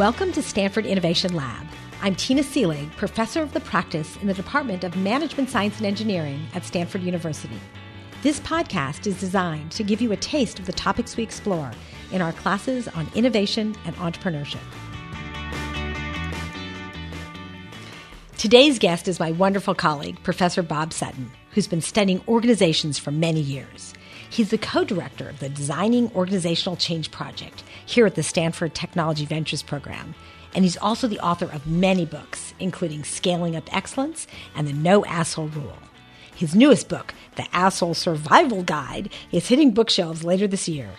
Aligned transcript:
Welcome 0.00 0.32
to 0.32 0.40
Stanford 0.40 0.86
Innovation 0.86 1.34
Lab. 1.34 1.66
I'm 2.00 2.14
Tina 2.14 2.40
Seelig, 2.40 2.90
professor 2.96 3.42
of 3.42 3.52
the 3.52 3.60
practice 3.60 4.16
in 4.22 4.28
the 4.28 4.32
Department 4.32 4.82
of 4.82 4.96
Management 4.96 5.50
Science 5.50 5.76
and 5.76 5.84
Engineering 5.84 6.40
at 6.54 6.64
Stanford 6.64 7.02
University. 7.02 7.60
This 8.22 8.40
podcast 8.40 9.06
is 9.06 9.20
designed 9.20 9.72
to 9.72 9.84
give 9.84 10.00
you 10.00 10.10
a 10.10 10.16
taste 10.16 10.58
of 10.58 10.64
the 10.64 10.72
topics 10.72 11.18
we 11.18 11.22
explore 11.22 11.70
in 12.12 12.22
our 12.22 12.32
classes 12.32 12.88
on 12.88 13.10
innovation 13.14 13.76
and 13.84 13.94
entrepreneurship. 13.96 14.62
Today's 18.38 18.78
guest 18.78 19.06
is 19.06 19.20
my 19.20 19.32
wonderful 19.32 19.74
colleague, 19.74 20.16
Professor 20.22 20.62
Bob 20.62 20.94
Sutton, 20.94 21.30
who's 21.50 21.68
been 21.68 21.82
studying 21.82 22.22
organizations 22.26 22.98
for 22.98 23.10
many 23.10 23.40
years. 23.40 23.92
He's 24.30 24.48
the 24.48 24.56
co 24.56 24.82
director 24.82 25.28
of 25.28 25.40
the 25.40 25.50
Designing 25.50 26.10
Organizational 26.14 26.76
Change 26.76 27.10
Project 27.10 27.64
here 27.90 28.06
at 28.06 28.14
the 28.14 28.22
Stanford 28.22 28.74
Technology 28.74 29.26
Ventures 29.26 29.62
Program. 29.62 30.14
And 30.54 30.64
he's 30.64 30.76
also 30.76 31.08
the 31.08 31.18
author 31.20 31.46
of 31.46 31.66
many 31.66 32.04
books, 32.04 32.54
including 32.60 33.02
Scaling 33.02 33.56
Up 33.56 33.74
Excellence 33.74 34.26
and 34.54 34.66
The 34.66 34.72
No 34.72 35.04
Asshole 35.04 35.48
Rule. 35.48 35.76
His 36.34 36.54
newest 36.54 36.88
book, 36.88 37.14
The 37.34 37.46
Asshole 37.52 37.94
Survival 37.94 38.62
Guide, 38.62 39.12
is 39.32 39.48
hitting 39.48 39.72
bookshelves 39.72 40.24
later 40.24 40.46
this 40.46 40.68
year. 40.68 40.90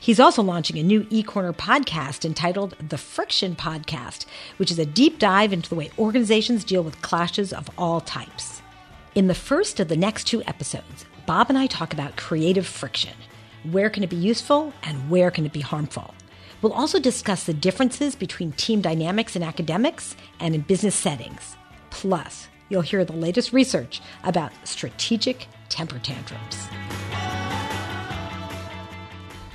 He's 0.00 0.20
also 0.20 0.42
launching 0.42 0.78
a 0.78 0.82
new 0.82 1.04
eCorner 1.04 1.54
podcast 1.54 2.24
entitled 2.24 2.76
The 2.88 2.98
Friction 2.98 3.54
Podcast, 3.54 4.24
which 4.56 4.70
is 4.70 4.78
a 4.78 4.86
deep 4.86 5.18
dive 5.18 5.52
into 5.52 5.68
the 5.68 5.74
way 5.74 5.90
organizations 5.98 6.64
deal 6.64 6.82
with 6.82 7.02
clashes 7.02 7.52
of 7.52 7.68
all 7.76 8.00
types. 8.00 8.62
In 9.14 9.26
the 9.26 9.34
first 9.34 9.80
of 9.80 9.88
the 9.88 9.96
next 9.96 10.24
two 10.24 10.42
episodes, 10.44 11.04
Bob 11.26 11.48
and 11.50 11.58
I 11.58 11.66
talk 11.66 11.92
about 11.92 12.16
creative 12.16 12.66
friction. 12.66 13.14
Where 13.70 13.90
can 13.90 14.02
it 14.02 14.10
be 14.10 14.16
useful 14.16 14.72
and 14.82 15.10
where 15.10 15.30
can 15.30 15.44
it 15.44 15.52
be 15.52 15.60
harmful? 15.60 16.14
We'll 16.60 16.72
also 16.72 16.98
discuss 16.98 17.44
the 17.44 17.54
differences 17.54 18.16
between 18.16 18.52
team 18.52 18.80
dynamics 18.80 19.36
in 19.36 19.42
academics 19.42 20.16
and 20.40 20.54
in 20.54 20.62
business 20.62 20.94
settings. 20.94 21.56
Plus, 21.90 22.48
you'll 22.68 22.82
hear 22.82 23.04
the 23.04 23.12
latest 23.12 23.52
research 23.52 24.00
about 24.24 24.52
strategic 24.64 25.46
temper 25.68 25.98
tantrums. 26.00 26.68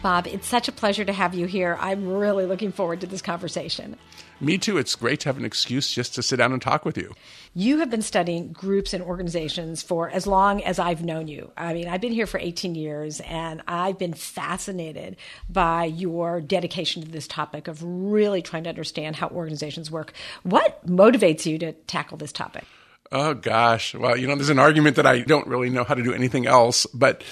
Bob, 0.04 0.28
it's 0.28 0.48
such 0.48 0.68
a 0.68 0.73
pleasure 0.73 1.06
to 1.06 1.14
have 1.14 1.34
you 1.34 1.46
here. 1.48 1.78
I'm 1.80 2.06
really 2.06 2.46
looking 2.46 2.73
forward 2.73 3.00
to 3.02 3.08
this 3.08 3.22
conversation. 3.22 3.96
Me 4.42 4.58
too. 4.58 4.78
It's 4.78 4.95
great 4.95 5.22
to 5.22 5.30
have 5.30 5.38
an 5.38 5.45
excuse 5.45 5.94
just 5.94 6.14
to 6.16 6.22
sit 6.22 6.36
down 6.36 6.52
and 6.52 6.62
talk 6.62 6.84
with 6.84 6.98
you. 6.98 7.14
You 7.56 7.80
have 7.80 7.90
been 7.90 8.02
studying 8.02 8.52
groups 8.52 8.94
and 8.94 9.02
organizations 9.02 9.82
for 9.82 10.10
as 10.10 10.28
long 10.28 10.62
as 10.62 10.78
I've 10.78 11.06
known 11.06 11.30
you. 11.30 11.54
I 11.56 11.73
mean, 11.73 11.88
I've 11.88 12.02
been 12.02 12.12
here 12.12 12.28
for 12.28 12.38
18 12.38 12.76
years 12.76 13.22
and 13.22 13.62
I've 13.66 13.98
been 13.98 14.14
fascinated 14.14 15.16
by 15.50 15.86
your 15.86 16.42
dedication 16.42 17.02
to 17.04 17.10
this 17.10 17.26
topic 17.26 17.70
of 17.70 17.82
really 17.82 18.42
trying 18.42 18.66
to 18.66 18.70
understand 18.70 19.16
how 19.16 19.30
organizations 19.30 19.90
work. 19.90 20.12
What 20.44 20.86
motivates 20.86 21.45
you 21.45 21.58
to 21.60 21.72
tackle 21.72 22.17
this 22.17 22.34
topic? 22.34 22.66
Oh 23.14 23.36
gosh. 23.36 23.95
Well, 23.95 24.17
you 24.17 24.28
know, 24.28 24.36
there's 24.36 24.50
an 24.50 24.60
argument 24.60 24.98
that 24.98 25.06
I 25.06 25.22
don't 25.22 25.48
really 25.48 25.70
know 25.70 25.86
how 25.86 25.94
to 25.94 26.04
do 26.04 26.12
anything 26.12 26.45
else, 26.45 26.86
but 26.88 27.23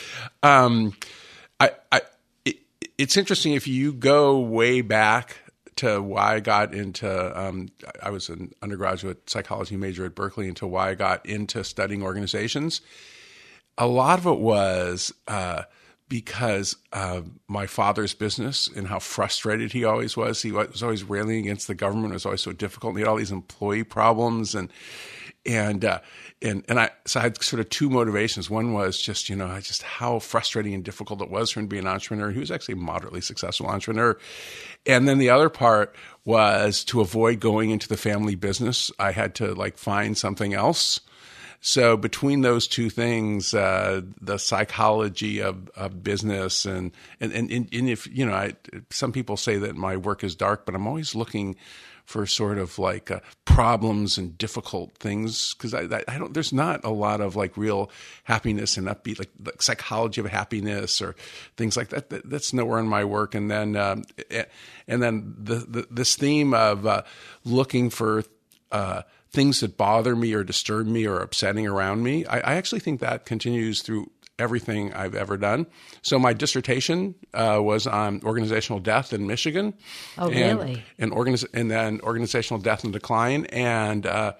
um, 0.41 0.93
I, 1.59 1.71
I 1.91 2.01
it's 3.01 3.17
interesting 3.17 3.53
if 3.53 3.67
you 3.67 3.93
go 3.93 4.39
way 4.39 4.81
back 4.81 5.37
to 5.77 5.99
why 5.99 6.35
I 6.35 6.39
got 6.39 6.75
into, 6.75 7.39
um, 7.39 7.69
I 8.03 8.11
was 8.11 8.29
an 8.29 8.51
undergraduate 8.61 9.27
psychology 9.27 9.75
major 9.75 10.05
at 10.05 10.13
Berkeley, 10.13 10.47
into 10.47 10.67
why 10.67 10.91
I 10.91 10.93
got 10.93 11.25
into 11.25 11.63
studying 11.63 12.03
organizations. 12.03 12.81
A 13.75 13.87
lot 13.87 14.19
of 14.19 14.27
it 14.27 14.37
was 14.37 15.11
uh, 15.27 15.63
because 16.09 16.75
my 17.47 17.65
father's 17.65 18.13
business 18.13 18.67
and 18.67 18.87
how 18.87 18.99
frustrated 18.99 19.71
he 19.71 19.83
always 19.83 20.15
was. 20.15 20.43
He 20.43 20.51
was 20.51 20.83
always 20.83 21.03
railing 21.03 21.39
against 21.39 21.67
the 21.67 21.73
government. 21.73 22.11
It 22.11 22.15
was 22.17 22.25
always 22.27 22.41
so 22.41 22.51
difficult. 22.51 22.95
he 22.95 23.01
had 23.01 23.07
all 23.07 23.15
these 23.15 23.31
employee 23.31 23.83
problems 23.83 24.53
and 24.53 24.71
and 25.45 25.83
uh, 25.83 25.99
and 26.41 26.63
and 26.67 26.79
I 26.79 26.91
so 27.05 27.19
I 27.19 27.23
had 27.23 27.41
sort 27.43 27.59
of 27.59 27.69
two 27.69 27.89
motivations. 27.89 28.49
One 28.49 28.73
was 28.73 29.01
just 29.01 29.29
you 29.29 29.35
know 29.35 29.59
just 29.59 29.81
how 29.83 30.19
frustrating 30.19 30.73
and 30.73 30.83
difficult 30.83 31.21
it 31.21 31.29
was 31.29 31.51
for 31.51 31.59
him 31.59 31.67
to 31.67 31.69
be 31.69 31.79
an 31.79 31.87
entrepreneur. 31.87 32.31
He 32.31 32.39
was 32.39 32.51
actually 32.51 32.73
a 32.73 32.77
moderately 32.77 33.21
successful 33.21 33.67
entrepreneur, 33.67 34.17
and 34.85 35.07
then 35.07 35.17
the 35.17 35.29
other 35.29 35.49
part 35.49 35.95
was 36.25 36.83
to 36.85 37.01
avoid 37.01 37.39
going 37.39 37.71
into 37.71 37.87
the 37.87 37.97
family 37.97 38.35
business. 38.35 38.91
I 38.99 39.11
had 39.11 39.35
to 39.35 39.53
like 39.53 39.77
find 39.77 40.17
something 40.17 40.53
else. 40.53 40.99
So 41.63 41.95
between 41.95 42.41
those 42.41 42.67
two 42.67 42.89
things, 42.89 43.53
uh, 43.53 44.01
the 44.19 44.39
psychology 44.39 45.43
of, 45.43 45.69
of 45.75 46.03
business 46.03 46.65
and, 46.65 46.91
and, 47.19 47.31
and, 47.31 47.51
and 47.51 47.87
if, 47.87 48.07
you 48.07 48.25
know, 48.25 48.33
I, 48.33 48.55
some 48.89 49.11
people 49.11 49.37
say 49.37 49.57
that 49.57 49.75
my 49.75 49.95
work 49.95 50.23
is 50.23 50.35
dark, 50.35 50.65
but 50.65 50.73
I'm 50.73 50.87
always 50.87 51.13
looking 51.13 51.55
for 52.11 52.25
sort 52.25 52.57
of 52.57 52.77
like 52.77 53.09
uh, 53.09 53.21
problems 53.45 54.17
and 54.17 54.37
difficult 54.37 54.93
things 54.95 55.53
because 55.53 55.73
I, 55.73 55.83
I, 55.83 56.03
I, 56.09 56.17
don't 56.17 56.33
there's 56.33 56.51
not 56.51 56.83
a 56.83 56.89
lot 56.89 57.21
of 57.21 57.37
like 57.37 57.55
real 57.55 57.89
happiness 58.25 58.75
and 58.75 58.87
upbeat 58.87 59.17
like, 59.17 59.29
like 59.43 59.61
psychology 59.61 60.19
of 60.19 60.27
happiness 60.27 61.01
or 61.01 61.15
things 61.55 61.77
like 61.77 61.87
that, 61.89 62.09
that 62.09 62.29
that's 62.29 62.51
nowhere 62.51 62.79
in 62.79 62.87
my 62.87 63.05
work. 63.05 63.33
And 63.33 63.49
then 63.49 63.77
um, 63.77 64.03
and 64.87 65.01
then 65.01 65.33
the, 65.37 65.55
the, 65.55 65.87
this 65.89 66.17
theme 66.17 66.53
of 66.53 66.85
uh, 66.85 67.03
looking 67.45 67.89
for 67.89 68.25
uh, 68.73 69.03
things 69.31 69.61
that 69.61 69.77
bother 69.77 70.15
me 70.15 70.33
or 70.33 70.43
disturb 70.43 70.87
me 70.87 71.07
or 71.07 71.19
upsetting 71.19 71.65
around 71.65 72.03
me 72.03 72.25
I, 72.25 72.39
I 72.39 72.55
actually 72.55 72.81
think 72.81 72.99
that 72.99 73.25
continues 73.25 73.81
through 73.81 74.11
everything 74.41 74.93
I've 74.93 75.15
ever 75.15 75.37
done. 75.37 75.67
So 76.01 76.19
my 76.19 76.33
dissertation 76.33 77.15
uh, 77.33 77.59
was 77.61 77.87
on 77.87 78.21
organizational 78.23 78.79
death 78.79 79.13
in 79.13 79.27
Michigan. 79.27 79.73
Oh, 80.17 80.29
and, 80.29 80.59
really? 80.59 80.83
And, 80.97 81.11
organiz- 81.11 81.47
and 81.53 81.69
then 81.69 82.01
organizational 82.01 82.61
death 82.61 82.83
and 82.83 82.91
decline. 82.91 83.45
And 83.45 84.05
uh, 84.05 84.33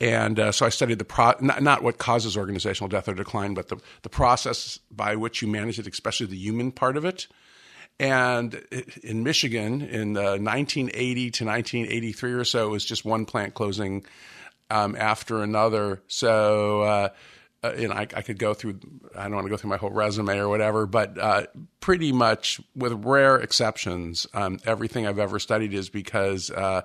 and 0.00 0.40
uh, 0.40 0.52
so 0.52 0.64
I 0.64 0.70
studied 0.70 0.98
the 0.98 1.04
pro 1.04 1.34
not, 1.40 1.62
not, 1.62 1.82
what 1.82 1.98
causes 1.98 2.36
organizational 2.36 2.88
death 2.88 3.08
or 3.08 3.14
decline, 3.14 3.54
but 3.54 3.68
the 3.68 3.76
the 4.02 4.08
process 4.08 4.78
by 4.90 5.16
which 5.16 5.42
you 5.42 5.48
manage 5.48 5.78
it, 5.78 5.86
especially 5.86 6.26
the 6.26 6.36
human 6.36 6.72
part 6.72 6.96
of 6.96 7.04
it. 7.04 7.26
And 7.98 8.54
in 9.02 9.24
Michigan, 9.24 9.82
in 9.82 10.14
1980 10.14 11.30
to 11.32 11.44
1983 11.44 12.32
or 12.32 12.44
so, 12.44 12.68
it 12.68 12.70
was 12.70 12.84
just 12.86 13.04
one 13.04 13.26
plant 13.26 13.52
closing 13.52 14.06
um, 14.70 14.96
after 14.96 15.42
another. 15.42 16.00
So 16.08 17.10
uh, 17.62 17.74
you 17.76 17.88
know, 17.88 17.94
I, 17.94 18.02
I, 18.02 18.22
could 18.22 18.38
go 18.38 18.54
through, 18.54 18.80
I 19.14 19.24
don't 19.24 19.34
want 19.34 19.44
to 19.44 19.50
go 19.50 19.56
through 19.56 19.70
my 19.70 19.76
whole 19.76 19.90
resume 19.90 20.38
or 20.38 20.48
whatever, 20.48 20.86
but 20.86 21.18
uh, 21.18 21.46
pretty 21.80 22.10
much 22.10 22.60
with 22.74 22.92
rare 23.04 23.36
exceptions, 23.36 24.26
um, 24.32 24.58
everything 24.64 25.06
I've 25.06 25.18
ever 25.18 25.38
studied 25.38 25.74
is 25.74 25.90
because 25.90 26.50
uh, 26.50 26.82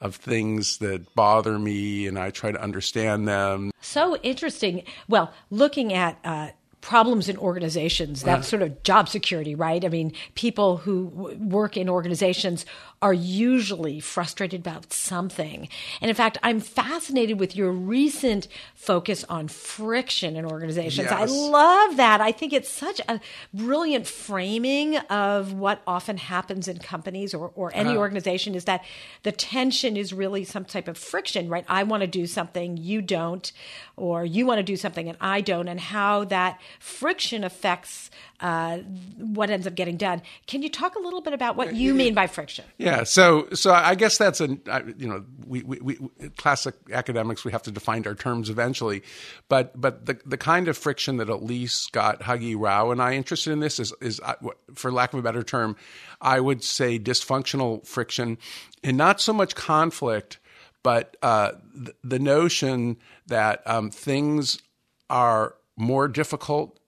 of 0.00 0.16
things 0.16 0.78
that 0.78 1.14
bother 1.14 1.58
me 1.58 2.08
and 2.08 2.18
I 2.18 2.30
try 2.30 2.50
to 2.50 2.60
understand 2.60 3.28
them. 3.28 3.70
So 3.80 4.16
interesting. 4.16 4.82
Well, 5.08 5.32
looking 5.50 5.92
at 5.92 6.18
uh, 6.24 6.48
problems 6.86 7.28
in 7.28 7.36
organizations, 7.38 8.22
that 8.22 8.44
sort 8.44 8.62
of 8.62 8.80
job 8.84 9.08
security, 9.08 9.56
right? 9.56 9.84
I 9.84 9.88
mean, 9.88 10.12
people 10.34 10.76
who 10.76 11.10
w- 11.10 11.38
work 11.38 11.76
in 11.76 11.88
organizations 11.88 12.64
are 13.02 13.12
usually 13.12 14.00
frustrated 14.00 14.60
about 14.60 14.92
something. 14.92 15.68
And 16.00 16.08
in 16.08 16.14
fact, 16.14 16.38
I'm 16.42 16.60
fascinated 16.60 17.38
with 17.38 17.54
your 17.54 17.70
recent 17.70 18.48
focus 18.74 19.24
on 19.28 19.48
friction 19.48 20.34
in 20.34 20.46
organizations. 20.46 21.08
Yes. 21.10 21.12
I 21.12 21.24
love 21.26 21.98
that. 21.98 22.20
I 22.20 22.32
think 22.32 22.52
it's 22.52 22.70
such 22.70 23.00
a 23.08 23.20
brilliant 23.52 24.06
framing 24.06 24.96
of 24.96 25.52
what 25.52 25.82
often 25.86 26.16
happens 26.16 26.68
in 26.68 26.78
companies 26.78 27.34
or, 27.34 27.52
or 27.54 27.70
any 27.74 27.90
uh-huh. 27.90 27.98
organization 27.98 28.54
is 28.54 28.64
that 28.64 28.84
the 29.24 29.32
tension 29.32 29.96
is 29.96 30.12
really 30.12 30.44
some 30.44 30.64
type 30.64 30.88
of 30.88 30.96
friction, 30.96 31.48
right? 31.48 31.66
I 31.68 31.82
want 31.82 32.00
to 32.00 32.06
do 32.06 32.26
something, 32.26 32.76
you 32.78 33.02
don't, 33.02 33.52
or 33.96 34.24
you 34.24 34.46
want 34.46 34.58
to 34.58 34.62
do 34.62 34.76
something 34.76 35.08
and 35.08 35.18
I 35.20 35.42
don't, 35.42 35.68
and 35.68 35.80
how 35.80 36.24
that 36.24 36.60
friction 36.80 37.44
affects 37.44 38.10
uh, 38.40 38.78
what 39.18 39.50
ends 39.50 39.66
up 39.66 39.74
getting 39.74 39.96
done. 39.96 40.22
Can 40.46 40.62
you 40.62 40.68
talk 40.68 40.94
a 40.94 40.98
little 40.98 41.20
bit 41.20 41.32
about 41.32 41.56
what 41.56 41.74
you 41.74 41.94
mean 41.94 42.14
by 42.14 42.26
friction? 42.26 42.64
Yeah, 42.78 43.04
so 43.04 43.48
so 43.52 43.72
I 43.72 43.94
guess 43.94 44.18
that's 44.18 44.40
a 44.40 44.48
you 44.96 45.08
know 45.08 45.24
we, 45.46 45.62
we, 45.62 45.80
we 45.80 45.98
classic 46.36 46.74
academics 46.92 47.44
we 47.44 47.52
have 47.52 47.62
to 47.62 47.70
define 47.70 48.06
our 48.06 48.14
terms 48.14 48.50
eventually, 48.50 49.02
but 49.48 49.78
but 49.80 50.06
the 50.06 50.20
the 50.24 50.36
kind 50.36 50.68
of 50.68 50.76
friction 50.76 51.16
that 51.18 51.30
at 51.30 51.42
least 51.42 51.92
got 51.92 52.20
Huggy 52.20 52.54
Rao 52.58 52.90
and 52.90 53.00
I 53.00 53.14
interested 53.14 53.52
in 53.52 53.60
this 53.60 53.80
is 53.80 53.92
is 54.00 54.20
uh, 54.20 54.34
for 54.74 54.92
lack 54.92 55.12
of 55.12 55.18
a 55.18 55.22
better 55.22 55.42
term, 55.42 55.76
I 56.20 56.40
would 56.40 56.62
say 56.62 56.98
dysfunctional 56.98 57.86
friction, 57.86 58.38
and 58.82 58.96
not 58.96 59.20
so 59.20 59.32
much 59.32 59.54
conflict, 59.54 60.38
but 60.82 61.16
uh, 61.22 61.52
the, 61.74 61.94
the 62.04 62.18
notion 62.18 62.98
that 63.26 63.62
um, 63.66 63.90
things 63.90 64.60
are 65.08 65.54
more 65.76 66.08
difficult 66.08 66.78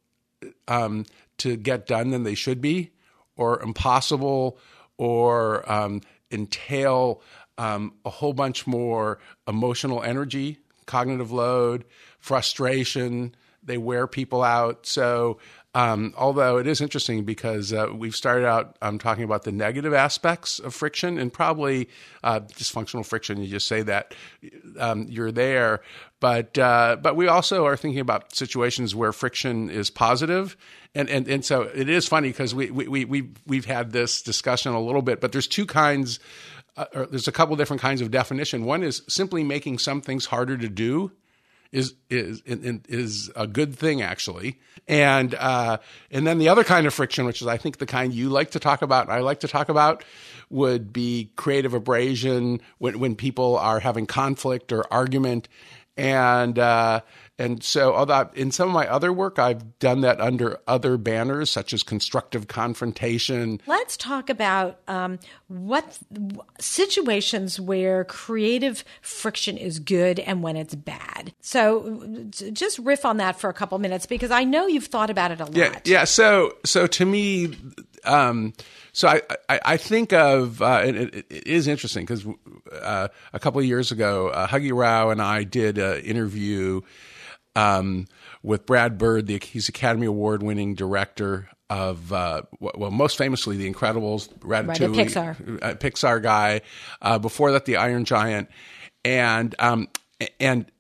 um, 0.67 1.05
to 1.39 1.57
get 1.57 1.87
done 1.87 2.11
than 2.11 2.23
they 2.23 2.35
should 2.35 2.61
be, 2.61 2.93
or 3.37 3.63
impossible, 3.63 4.59
or 4.97 5.71
um, 5.71 6.01
entail 6.31 7.23
um, 7.57 7.95
a 8.05 8.11
whole 8.11 8.33
bunch 8.33 8.67
more 8.67 9.19
emotional 9.47 10.03
energy, 10.03 10.59
cognitive 10.87 11.33
load, 11.33 11.85
frustration 12.19 13.35
they 13.69 13.79
wear 13.79 14.07
people 14.07 14.43
out. 14.43 14.87
So 14.87 15.39
um, 15.79 16.13
although 16.17 16.59
it 16.59 16.67
is 16.67 16.81
interesting 16.81 17.25
because 17.25 17.73
uh, 17.73 17.87
we've 17.95 18.17
started 18.17 18.45
out 18.45 18.77
um, 18.83 18.99
talking 18.99 19.23
about 19.23 19.45
the 19.45 19.53
negative 19.53 19.95
aspects 19.95 20.59
of 20.59 20.75
friction 20.75 21.19
and 21.19 21.33
probably 21.33 21.89
uh, 22.25 22.41
dysfunctional 22.41 23.07
friction. 23.07 23.41
You 23.41 23.47
just 23.47 23.69
say 23.69 23.83
that 23.83 24.13
um, 24.77 25.07
you're 25.09 25.31
there, 25.31 25.83
but 26.19 26.59
uh, 26.59 26.97
but 27.01 27.15
we 27.15 27.29
also 27.29 27.65
are 27.65 27.77
thinking 27.77 28.01
about 28.01 28.35
situations 28.35 28.97
where 28.97 29.13
friction 29.13 29.71
is 29.71 29.89
positive, 29.89 30.57
and 30.97 31.09
and 31.09 31.29
and 31.29 31.45
so 31.45 31.63
it 31.63 31.89
is 31.89 32.09
funny 32.09 32.31
because 32.31 32.57
we 32.57 32.73
we 32.73 33.05
we 33.05 33.31
we've 33.47 33.67
had 33.67 33.93
this 33.93 34.21
discussion 34.21 34.73
a 34.73 34.81
little 34.81 35.03
bit, 35.03 35.21
but 35.21 35.31
there's 35.31 35.47
two 35.47 35.65
kinds. 35.65 36.19
Uh, 36.77 37.07
there's 37.09 37.29
a 37.29 37.33
couple 37.33 37.55
different 37.55 37.83
kinds 37.83 38.01
of 38.01 38.11
definition. 38.11 38.65
One 38.65 38.83
is 38.83 39.03
simply 39.09 39.45
making 39.45 39.79
some 39.79 40.01
things 40.01 40.27
harder 40.27 40.57
to 40.57 40.69
do 40.69 41.13
is 41.73 41.95
is 42.09 42.43
is 42.47 43.31
a 43.37 43.47
good 43.47 43.77
thing 43.77 44.01
actually, 44.03 44.59
and 44.87 45.35
uh, 45.35 45.79
and 46.11 46.27
then 46.27 46.39
the 46.39 46.49
other 46.49 46.65
kind 46.65 46.87
of 46.87 46.95
friction, 46.95 47.27
which 47.27 47.43
is 47.43 47.47
I 47.47 47.59
think 47.59 47.79
the 47.79 47.87
kind 47.87 48.13
you 48.13 48.31
like 48.31 48.53
to 48.53 48.59
talk 48.59 48.83
about, 48.83 49.11
I 49.11 49.21
like 49.21 49.41
to 49.41 49.49
talk 49.49 49.69
about, 49.69 50.05
would 50.49 50.93
be 50.93 51.31
creative 51.37 51.75
abrasion 51.75 52.61
when 52.79 52.99
when 52.99 53.17
people 53.17 53.59
are 53.59 53.81
having 53.81 54.07
conflict 54.07 54.73
or 54.73 54.91
argument, 54.91 55.49
and 55.97 56.59
uh, 56.59 57.01
and 57.39 57.63
so, 57.63 57.95
although 57.95 58.29
in 58.35 58.51
some 58.51 58.69
of 58.69 58.75
my 58.75 58.89
other 58.89 59.13
work, 59.13 59.39
I've 59.39 59.79
done 59.79 60.01
that 60.01 60.21
under 60.21 60.59
other 60.67 60.97
banners, 60.97 61.51
such 61.51 61.73
as 61.73 61.85
constructive 61.85 62.49
confrontation. 62.49 63.61
Let's 63.67 63.97
talk 63.97 64.29
about 64.29 64.81
um, 64.89 65.21
what 65.47 65.99
situations 66.59 67.61
where 67.61 68.05
creative 68.05 68.85
friction 69.03 69.57
is 69.57 69.79
good 69.79 70.19
and 70.19 70.43
when 70.43 70.57
it's 70.57 70.75
bad. 70.75 71.33
So, 71.41 72.27
just 72.53 72.81
riff 72.81 73.05
on 73.05 73.19
that 73.19 73.39
for 73.39 73.49
a 73.49 73.55
couple 73.55 73.79
minutes 73.79 74.05
because 74.05 74.33
I 74.33 74.43
know 74.43 74.67
you've 74.67 74.87
thought 74.87 75.09
about 75.11 75.31
it 75.31 75.41
a 75.41 75.45
lot. 75.45 75.57
Yeah, 75.57 75.79
yeah. 75.85 76.05
So, 76.05 76.57
so 76.65 76.89
to 76.89 77.07
me, 77.07 77.55
um, 78.03 78.53
so 78.93 79.07
I, 79.07 79.23
I, 79.49 79.61
I, 79.65 79.77
think 79.77 80.13
of, 80.13 80.61
uh, 80.61 80.81
and 80.85 80.97
it, 80.97 81.15
it 81.31 81.47
is 81.47 81.69
interesting 81.69 82.05
because 82.05 82.27
uh, 82.73 83.09
a 83.33 83.39
couple 83.39 83.61
of 83.61 83.65
years 83.67 83.93
ago, 83.93 84.29
uh, 84.31 84.49
Huggy 84.49 84.77
Rao 84.77 85.11
and 85.11 85.23
I 85.23 85.45
did 85.45 85.79
an 85.79 86.01
interview 86.01 86.81
um, 87.59 88.07
with 88.43 88.67
Brad 88.67 88.99
Bird. 88.99 89.27
The, 89.27 89.41
he's 89.43 89.69
Academy 89.69 90.07
Award 90.07 90.43
winning 90.43 90.75
director 90.75 91.49
of 91.71 92.13
uh, 92.13 92.43
well, 92.61 92.91
most 92.91 93.19
famously 93.19 93.57
The 93.57 93.71
Incredibles, 93.71 94.29
Ratatouille, 94.39 94.97
right, 94.97 95.09
Pixar, 95.09 95.63
uh, 95.63 95.75
Pixar 95.75 96.23
guy. 96.23 96.63
Uh, 97.03 97.19
before 97.19 97.53
that, 97.53 97.67
The 97.67 97.77
Iron 97.77 98.05
Giant, 98.05 98.49
and 99.05 99.55
um, 99.59 99.89
and 100.41 100.71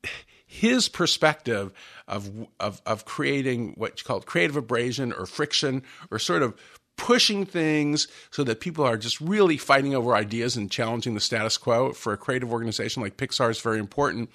his 0.46 0.88
perspective 0.88 1.72
of 2.06 2.30
of 2.58 2.80
of 2.86 3.04
creating 3.04 3.74
what 3.76 4.00
you 4.00 4.04
call 4.04 4.20
creative 4.20 4.56
abrasion 4.56 5.12
or 5.12 5.26
friction 5.26 5.82
or 6.10 6.18
sort 6.18 6.42
of 6.42 6.54
pushing 6.96 7.46
things 7.46 8.08
so 8.30 8.42
that 8.42 8.58
people 8.58 8.84
are 8.84 8.96
just 8.96 9.20
really 9.20 9.56
fighting 9.56 9.94
over 9.94 10.14
ideas 10.14 10.56
and 10.56 10.68
challenging 10.68 11.14
the 11.14 11.20
status 11.20 11.56
quo 11.56 11.92
for 11.92 12.12
a 12.12 12.16
creative 12.16 12.52
organization 12.52 13.02
like 13.02 13.16
Pixar 13.16 13.50
is 13.50 13.60
very 13.60 13.78
important. 13.78 14.30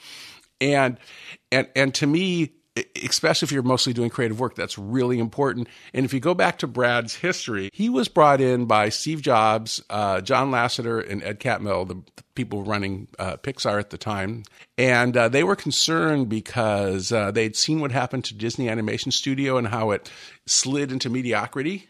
And 0.63 0.97
and 1.51 1.67
and 1.75 1.93
to 1.95 2.07
me, 2.07 2.53
especially 3.03 3.45
if 3.45 3.51
you're 3.51 3.63
mostly 3.63 3.93
doing 3.93 4.09
creative 4.09 4.39
work, 4.39 4.55
that's 4.55 4.77
really 4.77 5.19
important. 5.19 5.67
And 5.93 6.05
if 6.05 6.13
you 6.13 6.19
go 6.19 6.33
back 6.33 6.57
to 6.59 6.67
Brad's 6.67 7.15
history, 7.15 7.69
he 7.73 7.89
was 7.89 8.07
brought 8.07 8.41
in 8.41 8.65
by 8.65 8.89
Steve 8.89 9.21
Jobs, 9.21 9.83
uh, 9.89 10.21
John 10.21 10.51
Lasseter, 10.51 11.07
and 11.07 11.21
Ed 11.23 11.39
Catmull, 11.39 11.87
the, 11.87 11.95
the 12.15 12.23
people 12.35 12.63
running 12.63 13.07
uh, 13.19 13.37
Pixar 13.37 13.79
at 13.79 13.89
the 13.91 13.97
time. 13.97 14.43
And 14.77 15.15
uh, 15.15 15.29
they 15.29 15.43
were 15.43 15.55
concerned 15.55 16.29
because 16.29 17.11
uh, 17.11 17.31
they'd 17.31 17.55
seen 17.55 17.79
what 17.79 17.91
happened 17.91 18.23
to 18.25 18.33
Disney 18.33 18.69
Animation 18.69 19.11
Studio 19.11 19.57
and 19.57 19.67
how 19.67 19.91
it 19.91 20.09
slid 20.47 20.91
into 20.91 21.09
mediocrity. 21.09 21.89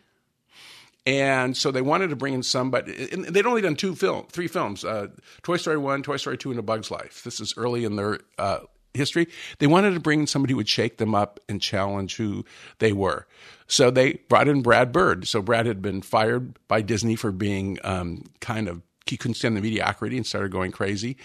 And 1.05 1.57
so 1.57 1.71
they 1.71 1.81
wanted 1.81 2.09
to 2.11 2.15
bring 2.15 2.33
in 2.33 2.43
somebody. 2.43 3.09
And 3.11 3.25
they'd 3.25 3.45
only 3.45 3.61
done 3.61 3.75
two 3.75 3.95
film, 3.95 4.25
three 4.31 4.47
films: 4.47 4.85
uh, 4.85 5.07
Toy 5.41 5.57
Story 5.57 5.77
One, 5.77 6.01
Toy 6.01 6.17
Story 6.17 6.37
Two, 6.37 6.51
and 6.51 6.59
A 6.59 6.63
Bug's 6.63 6.91
Life. 6.91 7.23
This 7.23 7.39
is 7.39 7.53
early 7.57 7.83
in 7.83 7.97
their 7.97 8.19
uh, 8.37 8.59
history. 8.93 9.27
They 9.59 9.67
wanted 9.67 9.93
to 9.95 9.99
bring 9.99 10.21
in 10.21 10.27
somebody 10.27 10.53
who 10.53 10.57
would 10.57 10.69
shake 10.69 10.97
them 10.97 11.13
up 11.13 11.39
and 11.49 11.61
challenge 11.61 12.15
who 12.15 12.45
they 12.79 12.93
were. 12.93 13.27
So 13.67 13.91
they 13.91 14.13
brought 14.29 14.47
in 14.47 14.61
Brad 14.61 14.91
Bird. 14.91 15.27
So 15.27 15.41
Brad 15.41 15.65
had 15.65 15.81
been 15.81 16.01
fired 16.01 16.57
by 16.67 16.81
Disney 16.81 17.15
for 17.15 17.31
being 17.31 17.79
um, 17.83 18.23
kind 18.39 18.67
of 18.67 18.81
he 19.05 19.17
couldn't 19.17 19.35
stand 19.35 19.57
the 19.57 19.61
mediocrity 19.61 20.15
and 20.15 20.25
started 20.25 20.51
going 20.51 20.71
crazy. 20.71 21.17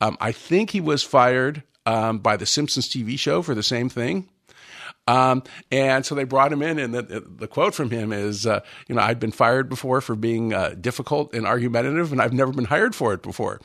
Um, 0.00 0.16
I 0.20 0.32
think 0.32 0.70
he 0.70 0.80
was 0.80 1.02
fired 1.02 1.62
um, 1.86 2.18
by 2.18 2.36
the 2.36 2.46
Simpsons 2.46 2.88
TV 2.88 3.18
show 3.18 3.42
for 3.42 3.54
the 3.54 3.62
same 3.62 3.88
thing. 3.88 4.28
Um, 5.06 5.42
and 5.70 6.04
so 6.06 6.14
they 6.14 6.24
brought 6.24 6.52
him 6.52 6.62
in, 6.62 6.78
and 6.78 6.94
the, 6.94 7.02
the 7.26 7.48
quote 7.48 7.74
from 7.74 7.90
him 7.90 8.12
is, 8.12 8.46
uh, 8.46 8.60
"You 8.88 8.94
know, 8.94 9.02
I've 9.02 9.20
been 9.20 9.32
fired 9.32 9.68
before 9.68 10.00
for 10.00 10.14
being 10.14 10.52
uh, 10.52 10.74
difficult 10.80 11.34
and 11.34 11.46
argumentative, 11.46 12.12
and 12.12 12.20
I've 12.20 12.32
never 12.32 12.52
been 12.52 12.66
hired 12.66 12.94
for 12.94 13.12
it 13.12 13.22
before." 13.22 13.60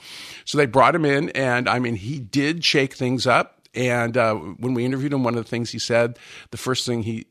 So 0.46 0.58
they 0.58 0.66
brought 0.66 0.96
him 0.96 1.06
in, 1.06 1.30
and 1.32 1.70
I 1.70 1.80
mean, 1.80 1.96
he 1.96 2.20
did 2.20 2.64
shake 2.64 2.94
things 2.94 3.28
up. 3.28 3.52
And 3.76 4.16
uh, 4.16 4.36
when 4.36 4.74
we 4.74 4.86
interviewed 4.86 5.12
him, 5.12 5.24
one 5.24 5.38
of 5.38 5.44
the 5.44 5.50
things 5.50 5.70
he 5.70 5.80
said, 5.80 6.18
the 6.52 6.58
first 6.58 6.86
thing 6.86 7.04
he, 7.04 7.26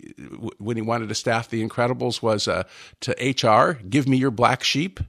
when 0.59 0.77
he 0.77 0.83
wanted 0.83 1.09
to 1.09 1.15
staff 1.15 1.49
The 1.49 1.67
Incredibles, 1.67 2.21
was 2.21 2.47
uh, 2.47 2.65
to 3.01 3.13
HR, 3.13 3.83
"Give 3.89 4.07
me 4.07 4.17
your 4.17 4.31
black 4.31 4.63
sheep." 4.63 5.01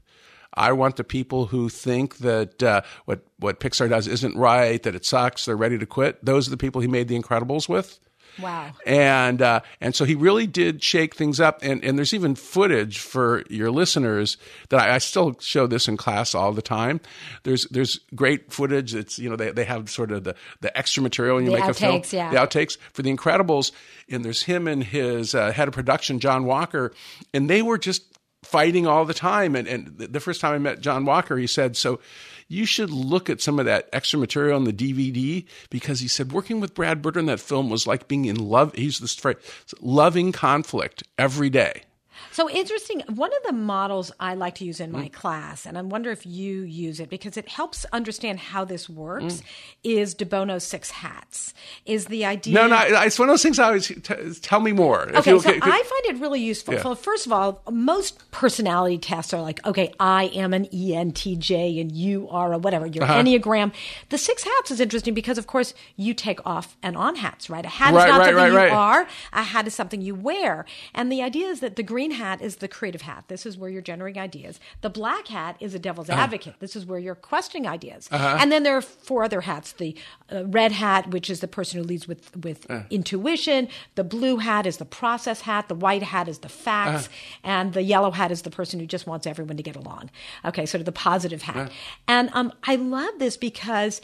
I 0.55 0.71
want 0.71 0.95
the 0.95 1.03
people 1.03 1.47
who 1.47 1.69
think 1.69 2.19
that 2.19 2.63
uh, 2.63 2.81
what 3.05 3.25
what 3.37 3.59
Pixar 3.59 3.89
does 3.89 4.07
isn't 4.07 4.37
right, 4.37 4.81
that 4.83 4.95
it 4.95 5.05
sucks, 5.05 5.45
they're 5.45 5.57
ready 5.57 5.77
to 5.77 5.85
quit. 5.85 6.23
Those 6.23 6.47
are 6.47 6.51
the 6.51 6.57
people 6.57 6.81
he 6.81 6.87
made 6.87 7.07
The 7.07 7.19
Incredibles 7.19 7.67
with. 7.67 7.99
Wow. 8.41 8.71
And 8.85 9.41
uh, 9.41 9.61
and 9.79 9.95
so 9.95 10.05
he 10.05 10.15
really 10.15 10.47
did 10.47 10.83
shake 10.83 11.15
things 11.15 11.39
up. 11.39 11.59
And 11.61 11.83
and 11.83 11.97
there's 11.97 12.13
even 12.13 12.35
footage 12.35 12.99
for 12.99 13.43
your 13.49 13.71
listeners 13.71 14.37
that 14.69 14.79
I, 14.79 14.95
I, 14.95 14.97
still 14.97 15.37
show 15.39 15.67
this 15.67 15.87
in 15.87 15.97
class 15.97 16.35
all 16.35 16.51
the 16.51 16.61
time. 16.61 17.01
There's 17.43 17.65
there's 17.65 17.99
great 18.13 18.51
footage. 18.51 18.93
It's 18.93 19.19
you 19.19 19.29
know 19.29 19.35
they 19.35 19.51
they 19.51 19.65
have 19.65 19.89
sort 19.89 20.11
of 20.11 20.23
the 20.23 20.35
the 20.61 20.75
extra 20.77 21.01
material 21.01 21.35
when 21.35 21.45
you 21.45 21.51
the 21.51 21.57
make 21.57 21.65
outtakes, 21.65 21.99
a 21.99 22.03
film. 22.03 22.03
Yeah. 22.11 22.31
The 22.31 22.37
outtakes 22.37 22.77
for 22.93 23.01
the 23.01 23.15
Incredibles. 23.15 23.71
And 24.09 24.23
there's 24.23 24.43
him 24.43 24.67
and 24.67 24.83
his 24.83 25.33
uh, 25.33 25.51
head 25.51 25.67
of 25.67 25.73
production 25.73 26.19
John 26.19 26.45
Walker, 26.45 26.93
and 27.33 27.49
they 27.49 27.61
were 27.61 27.77
just 27.77 28.03
fighting 28.45 28.88
all 28.88 29.06
the 29.06 29.13
time. 29.13 29.56
And 29.56 29.68
and 29.68 29.97
the 29.97 30.19
first 30.19 30.42
time 30.42 30.53
I 30.53 30.57
met 30.57 30.81
John 30.81 31.06
Walker, 31.06 31.38
he 31.38 31.47
said 31.47 31.75
so 31.75 32.00
you 32.47 32.65
should 32.65 32.92
look 32.92 33.30
at 33.30 33.42
some 33.42 33.59
of 33.59 33.65
that 33.65 33.89
extra 33.92 34.19
material 34.19 34.56
on 34.56 34.65
the 34.65 34.74
DVD 34.74 35.45
because 35.69 36.00
he 36.00 36.07
said 36.07 36.31
working 36.31 36.59
with 36.59 36.75
Brad 36.75 37.01
Bird 37.01 37.18
on 37.18 37.25
that 37.25 37.39
film 37.39 37.69
was 37.69 37.88
like 37.88 38.07
being 38.07 38.25
in 38.25 38.36
love. 38.36 38.74
He's 38.75 39.00
this 39.00 39.15
phrase, 39.15 39.38
loving 39.81 40.31
conflict 40.31 41.03
every 41.18 41.50
day. 41.50 41.83
So 42.31 42.49
interesting. 42.49 43.01
One 43.13 43.31
of 43.31 43.44
the 43.45 43.53
models 43.53 44.11
I 44.19 44.35
like 44.35 44.55
to 44.55 44.65
use 44.65 44.79
in 44.79 44.91
my 44.91 45.07
mm. 45.07 45.13
class, 45.13 45.65
and 45.65 45.77
I 45.77 45.81
wonder 45.81 46.11
if 46.11 46.25
you 46.25 46.61
use 46.61 46.99
it 46.99 47.09
because 47.09 47.37
it 47.37 47.47
helps 47.47 47.85
understand 47.91 48.39
how 48.39 48.65
this 48.65 48.89
works, 48.89 49.35
mm. 49.35 49.44
is 49.83 50.13
De 50.13 50.25
Bono's 50.25 50.63
Six 50.63 50.91
Hats. 50.91 51.53
Is 51.85 52.05
the 52.05 52.25
idea? 52.25 52.53
No, 52.53 52.67
no, 52.67 52.81
it's 53.03 53.19
one 53.19 53.29
of 53.29 53.33
those 53.33 53.44
things. 53.44 53.59
I 53.59 53.65
always 53.65 53.87
t- 53.87 54.33
tell 54.41 54.59
me 54.59 54.71
more. 54.71 55.09
Okay, 55.15 55.31
you, 55.31 55.39
so 55.39 55.49
I 55.49 55.83
find 55.83 56.15
it 56.15 56.21
really 56.21 56.41
useful. 56.41 56.73
Yeah. 56.75 56.83
So 56.83 56.95
first 56.95 57.25
of 57.25 57.31
all, 57.31 57.61
most 57.71 58.29
personality 58.31 58.97
tests 58.97 59.33
are 59.33 59.41
like, 59.41 59.65
okay, 59.65 59.94
I 59.99 60.25
am 60.27 60.53
an 60.53 60.65
ENTJ 60.67 61.79
and 61.81 61.91
you 61.91 62.27
are 62.29 62.53
a 62.53 62.57
whatever. 62.57 62.85
Your 62.85 63.03
uh-huh. 63.03 63.21
Enneagram. 63.21 63.73
The 64.09 64.17
Six 64.17 64.44
Hats 64.44 64.71
is 64.71 64.79
interesting 64.79 65.13
because, 65.13 65.37
of 65.37 65.47
course, 65.47 65.73
you 65.95 66.13
take 66.13 66.45
off 66.45 66.77
and 66.81 66.97
on 66.97 67.15
hats, 67.15 67.49
right? 67.49 67.65
A 67.65 67.69
hat 67.69 67.94
right, 67.94 68.07
is 68.07 68.11
not 68.11 68.19
right, 68.19 68.25
something 68.33 68.53
right, 68.55 68.69
you 68.69 68.75
are. 68.75 69.07
A 69.33 69.44
hat 69.44 69.67
is 69.67 69.75
something 69.75 70.01
you 70.01 70.15
wear, 70.15 70.65
and 70.94 71.11
the 71.11 71.21
idea 71.21 71.47
is 71.47 71.59
that 71.59 71.75
the 71.75 71.83
green 71.83 72.11
hat 72.16 72.42
is 72.42 72.57
the 72.57 72.68
creative 72.68 73.04
hat. 73.04 73.26
This 73.28 73.45
is 73.45 73.57
where 73.57 73.69
you're 73.69 73.81
generating 73.81 74.22
ideas. 74.22 74.60
The 74.81 74.90
black 74.90 75.28
hat 75.28 75.56
is 75.60 75.74
a 75.74 75.80
devil's 75.80 76.10
uh-huh. 76.10 76.22
advocate. 76.22 76.56
This 76.60 76.76
is 76.76 76.86
where 76.86 77.00
you're 77.00 77.16
questioning 77.16 77.68
ideas. 77.68 78.10
Uh-huh. 78.12 78.38
And 78.40 78.52
then 78.52 78.64
there 78.64 78.76
are 78.76 78.81
four 78.81 79.24
other 79.24 79.42
hats. 79.42 79.72
The 79.74 79.95
uh, 80.31 80.45
red 80.45 80.72
hat, 80.72 81.12
which 81.12 81.30
is 81.30 81.40
the 81.40 81.48
person 81.48 81.80
who 81.80 81.86
leads 81.86 82.07
with 82.07 82.36
with 82.36 82.69
uh. 82.69 82.84
intuition. 82.90 83.68
The 83.95 84.04
blue 84.04 84.38
hat 84.38 84.66
is 84.66 84.78
the 84.78 84.86
process 84.86 85.42
hat. 85.42 85.68
The 85.68 85.76
white 85.76 86.04
hat 86.04 86.28
is 86.28 86.40
the 86.40 86.50
facts, 86.50 87.07
uh. 87.07 87.48
and 87.48 87.74
the 87.74 87.84
yellow 87.84 88.12
hat 88.12 88.31
is 88.31 88.42
the 88.42 88.52
person 88.52 88.80
who 88.80 88.86
just 88.86 89.07
wants 89.07 89.28
everyone 89.28 89.57
to 89.57 89.64
get 89.64 89.76
along. 89.76 90.10
Okay, 90.44 90.66
sort 90.66 90.81
of 90.81 90.86
the 90.86 90.92
positive 90.92 91.44
hat. 91.44 91.72
And 92.07 92.30
um, 92.34 92.52
I 92.64 92.76
love 92.76 93.19
this 93.19 93.38
because 93.38 94.02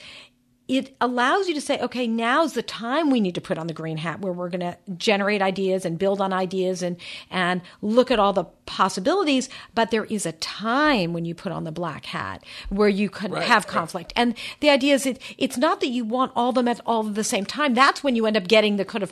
it 0.72 0.96
allows 1.02 1.50
you 1.50 1.54
to 1.54 1.60
say, 1.60 1.78
okay, 1.80 2.08
now's 2.08 2.54
the 2.54 2.64
time 2.64 3.10
we 3.10 3.20
need 3.20 3.36
to 3.36 3.42
put 3.42 3.58
on 3.58 3.68
the 3.68 3.74
green 3.74 3.98
hat 3.98 4.22
where 4.22 4.32
we're 4.32 4.48
going 4.48 4.62
to 4.62 4.78
generate 4.96 5.42
ideas 5.42 5.84
and 5.84 6.00
build 6.00 6.22
on 6.22 6.32
ideas 6.32 6.82
and, 6.82 6.96
and 7.30 7.62
look 7.82 8.10
at 8.10 8.20
all 8.20 8.32
the 8.32 8.46
possibilities. 8.66 9.50
But 9.76 9.92
there 9.92 10.06
is 10.06 10.26
a 10.26 10.32
time 10.32 11.12
when 11.12 11.26
you 11.26 11.36
put 11.36 11.52
on 11.52 11.66
the 11.66 11.74
black 11.74 12.06
hat 12.06 12.46
where 12.70 12.88
you 12.88 13.10
can 13.10 13.34
right, 13.34 13.44
have 13.44 13.68
conflict. 13.68 14.14
Right. 14.16 14.22
And 14.22 14.36
the 14.62 14.70
idea 14.70 14.94
is 14.94 15.06
it, 15.06 15.22
it's 15.38 15.58
not 15.58 15.82
that 15.82 15.90
you 15.90 16.06
want 16.06 16.32
all 16.38 16.50
of 16.50 16.56
them 16.56 16.70
at 16.70 16.80
all 16.86 17.06
at 17.06 17.16
the 17.16 17.24
same 17.26 17.46
time. 17.46 17.74
That's 17.74 18.02
when 18.02 18.16
you 18.16 18.26
end 18.26 18.38
up 18.38 18.48
getting 18.48 18.78
the 18.78 18.86
kind 18.86 19.04
of 19.04 19.12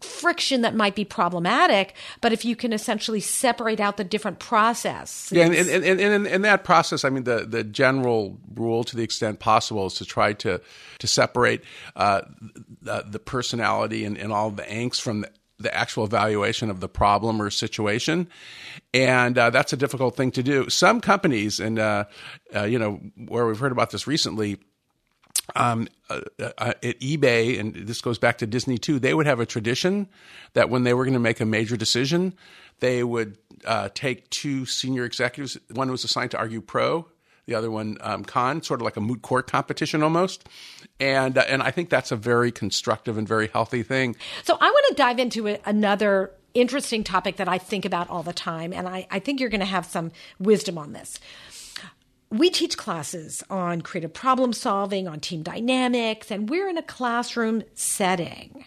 friction 0.00 0.62
that 0.62 0.74
might 0.74 0.96
be 0.96 1.04
problematic. 1.04 1.94
But 2.20 2.32
if 2.32 2.44
you 2.44 2.56
can 2.56 2.72
essentially 2.72 3.20
separate 3.20 3.78
out 3.78 3.96
the 3.96 4.02
different 4.02 4.40
process. 4.40 5.30
Yeah. 5.32 5.44
And, 5.44 5.54
and, 5.54 5.84
and, 5.84 6.00
and 6.00 6.26
in 6.26 6.42
that 6.42 6.64
process, 6.64 7.04
I 7.04 7.10
mean, 7.10 7.22
the, 7.22 7.46
the 7.46 7.62
general 7.62 8.38
rule 8.56 8.82
to 8.82 8.96
the 8.96 9.04
extent 9.04 9.38
possible 9.38 9.86
is 9.86 9.94
to 9.94 10.04
try 10.04 10.32
to, 10.32 10.60
to 10.98 11.06
separate 11.06 11.62
uh, 11.94 12.22
the, 12.82 13.04
the, 13.06 13.18
personality 13.18 14.04
and, 14.04 14.16
and 14.16 14.32
all 14.32 14.50
the 14.50 14.62
angst 14.62 15.00
from 15.00 15.22
the, 15.22 15.30
the 15.58 15.74
actual 15.74 16.04
evaluation 16.04 16.70
of 16.70 16.80
the 16.80 16.88
problem 16.88 17.40
or 17.40 17.50
situation, 17.50 18.28
and 18.92 19.38
uh, 19.38 19.50
that's 19.50 19.72
a 19.72 19.76
difficult 19.76 20.16
thing 20.16 20.30
to 20.32 20.42
do. 20.42 20.68
Some 20.68 21.00
companies, 21.00 21.60
and 21.60 21.78
uh, 21.78 22.04
uh, 22.54 22.64
you 22.64 22.78
know, 22.78 23.00
where 23.16 23.46
we've 23.46 23.58
heard 23.58 23.72
about 23.72 23.90
this 23.90 24.06
recently, 24.06 24.58
um, 25.54 25.88
uh, 26.10 26.20
uh, 26.38 26.74
at 26.82 27.00
eBay, 27.00 27.58
and 27.60 27.74
this 27.74 28.00
goes 28.00 28.18
back 28.18 28.38
to 28.38 28.46
Disney 28.46 28.78
too, 28.78 28.98
they 28.98 29.14
would 29.14 29.26
have 29.26 29.40
a 29.40 29.46
tradition 29.46 30.08
that 30.54 30.70
when 30.70 30.82
they 30.82 30.94
were 30.94 31.04
going 31.04 31.14
to 31.14 31.20
make 31.20 31.40
a 31.40 31.44
major 31.44 31.76
decision, 31.76 32.34
they 32.80 33.04
would 33.04 33.38
uh, 33.64 33.88
take 33.94 34.28
two 34.30 34.66
senior 34.66 35.04
executives. 35.04 35.56
One 35.72 35.90
was 35.90 36.04
assigned 36.04 36.32
to 36.32 36.38
argue 36.38 36.60
pro, 36.60 37.06
the 37.46 37.54
other 37.54 37.70
one 37.70 37.96
um, 38.00 38.24
con, 38.24 38.62
sort 38.62 38.80
of 38.80 38.84
like 38.84 38.96
a 38.96 39.00
moot 39.00 39.22
court 39.22 39.50
competition 39.50 40.02
almost. 40.02 40.48
And 40.98 41.38
uh, 41.38 41.44
and 41.48 41.62
I 41.62 41.70
think 41.70 41.90
that's 41.90 42.12
a 42.12 42.16
very 42.16 42.50
constructive 42.52 43.18
and 43.18 43.26
very 43.26 43.48
healthy 43.48 43.82
thing. 43.82 44.16
So 44.44 44.56
I 44.60 44.70
want 44.70 44.86
to 44.88 44.94
dive 44.94 45.18
into 45.18 45.48
a, 45.48 45.58
another 45.64 46.32
interesting 46.54 47.04
topic 47.04 47.36
that 47.36 47.48
I 47.48 47.58
think 47.58 47.84
about 47.84 48.08
all 48.08 48.22
the 48.22 48.32
time, 48.32 48.72
and 48.72 48.88
I, 48.88 49.06
I 49.10 49.18
think 49.18 49.40
you're 49.40 49.50
going 49.50 49.60
to 49.60 49.66
have 49.66 49.84
some 49.84 50.10
wisdom 50.38 50.78
on 50.78 50.92
this 50.92 51.20
we 52.30 52.50
teach 52.50 52.76
classes 52.76 53.42
on 53.48 53.82
creative 53.82 54.12
problem 54.12 54.52
solving, 54.52 55.06
on 55.06 55.20
team 55.20 55.42
dynamics, 55.42 56.30
and 56.30 56.50
we're 56.50 56.68
in 56.68 56.76
a 56.76 56.82
classroom 56.82 57.62
setting. 57.74 58.64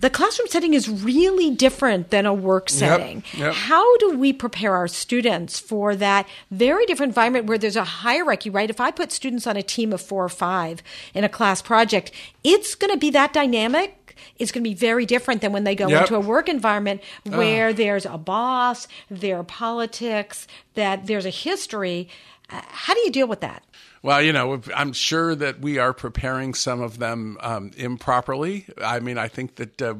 The 0.00 0.10
classroom 0.10 0.46
setting 0.48 0.74
is 0.74 0.88
really 0.88 1.50
different 1.50 2.10
than 2.10 2.24
a 2.24 2.32
work 2.32 2.70
setting. 2.70 3.24
Yep, 3.32 3.40
yep. 3.40 3.54
How 3.54 3.96
do 3.96 4.16
we 4.16 4.32
prepare 4.32 4.74
our 4.76 4.86
students 4.86 5.58
for 5.58 5.96
that 5.96 6.28
very 6.50 6.86
different 6.86 7.10
environment 7.10 7.46
where 7.46 7.58
there's 7.58 7.76
a 7.76 7.84
hierarchy, 7.84 8.48
right? 8.48 8.70
If 8.70 8.80
I 8.80 8.92
put 8.92 9.10
students 9.10 9.46
on 9.46 9.56
a 9.56 9.62
team 9.62 9.92
of 9.92 10.00
four 10.00 10.24
or 10.24 10.28
five 10.28 10.82
in 11.14 11.24
a 11.24 11.28
class 11.28 11.62
project, 11.62 12.12
it's 12.44 12.76
going 12.76 12.92
to 12.92 12.98
be 12.98 13.10
that 13.10 13.32
dynamic 13.32 13.94
it's 14.38 14.52
going 14.52 14.64
to 14.64 14.70
be 14.70 14.74
very 14.74 15.06
different 15.06 15.40
than 15.40 15.52
when 15.52 15.64
they 15.64 15.74
go 15.74 15.88
yep. 15.88 16.02
into 16.02 16.16
a 16.16 16.20
work 16.20 16.48
environment 16.48 17.00
where 17.24 17.68
uh. 17.68 17.72
there's 17.72 18.06
a 18.06 18.18
boss, 18.18 18.88
there 19.10 19.38
are 19.38 19.44
politics, 19.44 20.46
that 20.74 21.06
there's 21.06 21.26
a 21.26 21.30
history. 21.30 22.08
How 22.48 22.94
do 22.94 23.00
you 23.00 23.10
deal 23.10 23.28
with 23.28 23.40
that? 23.40 23.62
Well, 24.08 24.22
you 24.22 24.32
know, 24.32 24.58
I'm 24.74 24.94
sure 24.94 25.34
that 25.34 25.60
we 25.60 25.76
are 25.76 25.92
preparing 25.92 26.54
some 26.54 26.80
of 26.80 26.98
them 26.98 27.36
um, 27.42 27.72
improperly. 27.76 28.64
I 28.82 29.00
mean, 29.00 29.18
I 29.18 29.28
think 29.28 29.56
that 29.56 29.82
uh, 29.82 29.96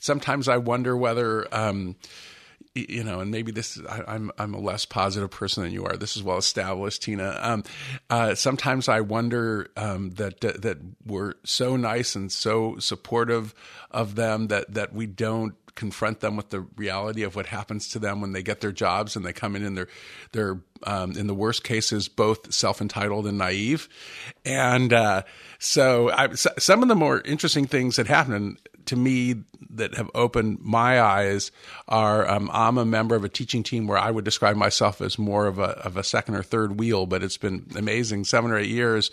sometimes 0.00 0.48
I 0.48 0.56
wonder 0.56 0.96
whether. 0.96 1.46
Um, 1.54 1.94
you 2.74 3.04
know, 3.04 3.20
and 3.20 3.30
maybe 3.30 3.52
this 3.52 3.76
is, 3.76 3.86
I, 3.86 3.98
am 3.98 4.04
I'm, 4.08 4.32
I'm 4.38 4.54
a 4.54 4.58
less 4.58 4.86
positive 4.86 5.30
person 5.30 5.62
than 5.62 5.72
you 5.72 5.84
are. 5.84 5.96
This 5.96 6.16
is 6.16 6.22
well 6.22 6.38
established, 6.38 7.02
Tina. 7.02 7.38
Um, 7.40 7.64
uh, 8.08 8.34
sometimes 8.34 8.88
I 8.88 9.02
wonder 9.02 9.68
um, 9.76 10.10
that 10.12 10.42
uh, 10.42 10.54
that 10.60 10.78
we're 11.04 11.34
so 11.44 11.76
nice 11.76 12.16
and 12.16 12.32
so 12.32 12.78
supportive 12.78 13.54
of 13.90 14.14
them 14.14 14.48
that 14.48 14.72
that 14.72 14.94
we 14.94 15.06
don't 15.06 15.54
confront 15.74 16.20
them 16.20 16.36
with 16.36 16.50
the 16.50 16.60
reality 16.76 17.22
of 17.22 17.34
what 17.34 17.46
happens 17.46 17.88
to 17.88 17.98
them 17.98 18.20
when 18.20 18.32
they 18.32 18.42
get 18.42 18.60
their 18.60 18.72
jobs 18.72 19.16
and 19.16 19.24
they 19.24 19.32
come 19.32 19.56
in 19.56 19.64
and 19.64 19.76
they're 19.76 19.88
they're 20.32 20.60
um, 20.84 21.12
in 21.12 21.26
the 21.26 21.34
worst 21.34 21.64
cases 21.64 22.08
both 22.08 22.52
self 22.52 22.80
entitled 22.80 23.26
and 23.26 23.38
naive, 23.38 23.88
and 24.44 24.92
uh, 24.92 25.22
so, 25.58 26.10
I, 26.10 26.34
so 26.34 26.50
some 26.58 26.82
of 26.82 26.88
the 26.88 26.96
more 26.96 27.20
interesting 27.20 27.66
things 27.66 27.96
that 27.96 28.06
happen 28.06 28.58
to 28.86 28.96
me 28.96 29.36
that 29.70 29.94
have 29.94 30.10
opened 30.14 30.58
my 30.60 31.00
eyes 31.00 31.52
are 31.88 32.28
um, 32.28 32.50
I'm 32.52 32.78
a 32.78 32.84
member 32.84 33.14
of 33.14 33.24
a 33.24 33.28
teaching 33.28 33.62
team 33.62 33.86
where 33.86 33.98
I 33.98 34.10
would 34.10 34.24
describe 34.24 34.56
myself 34.56 35.00
as 35.00 35.18
more 35.18 35.46
of 35.46 35.58
a 35.58 35.78
of 35.84 35.96
a 35.96 36.04
second 36.04 36.34
or 36.34 36.42
third 36.42 36.78
wheel, 36.78 37.06
but 37.06 37.22
it's 37.22 37.36
been 37.36 37.66
amazing. 37.76 38.24
Seven 38.24 38.50
or 38.50 38.58
eight 38.58 38.70
years 38.70 39.10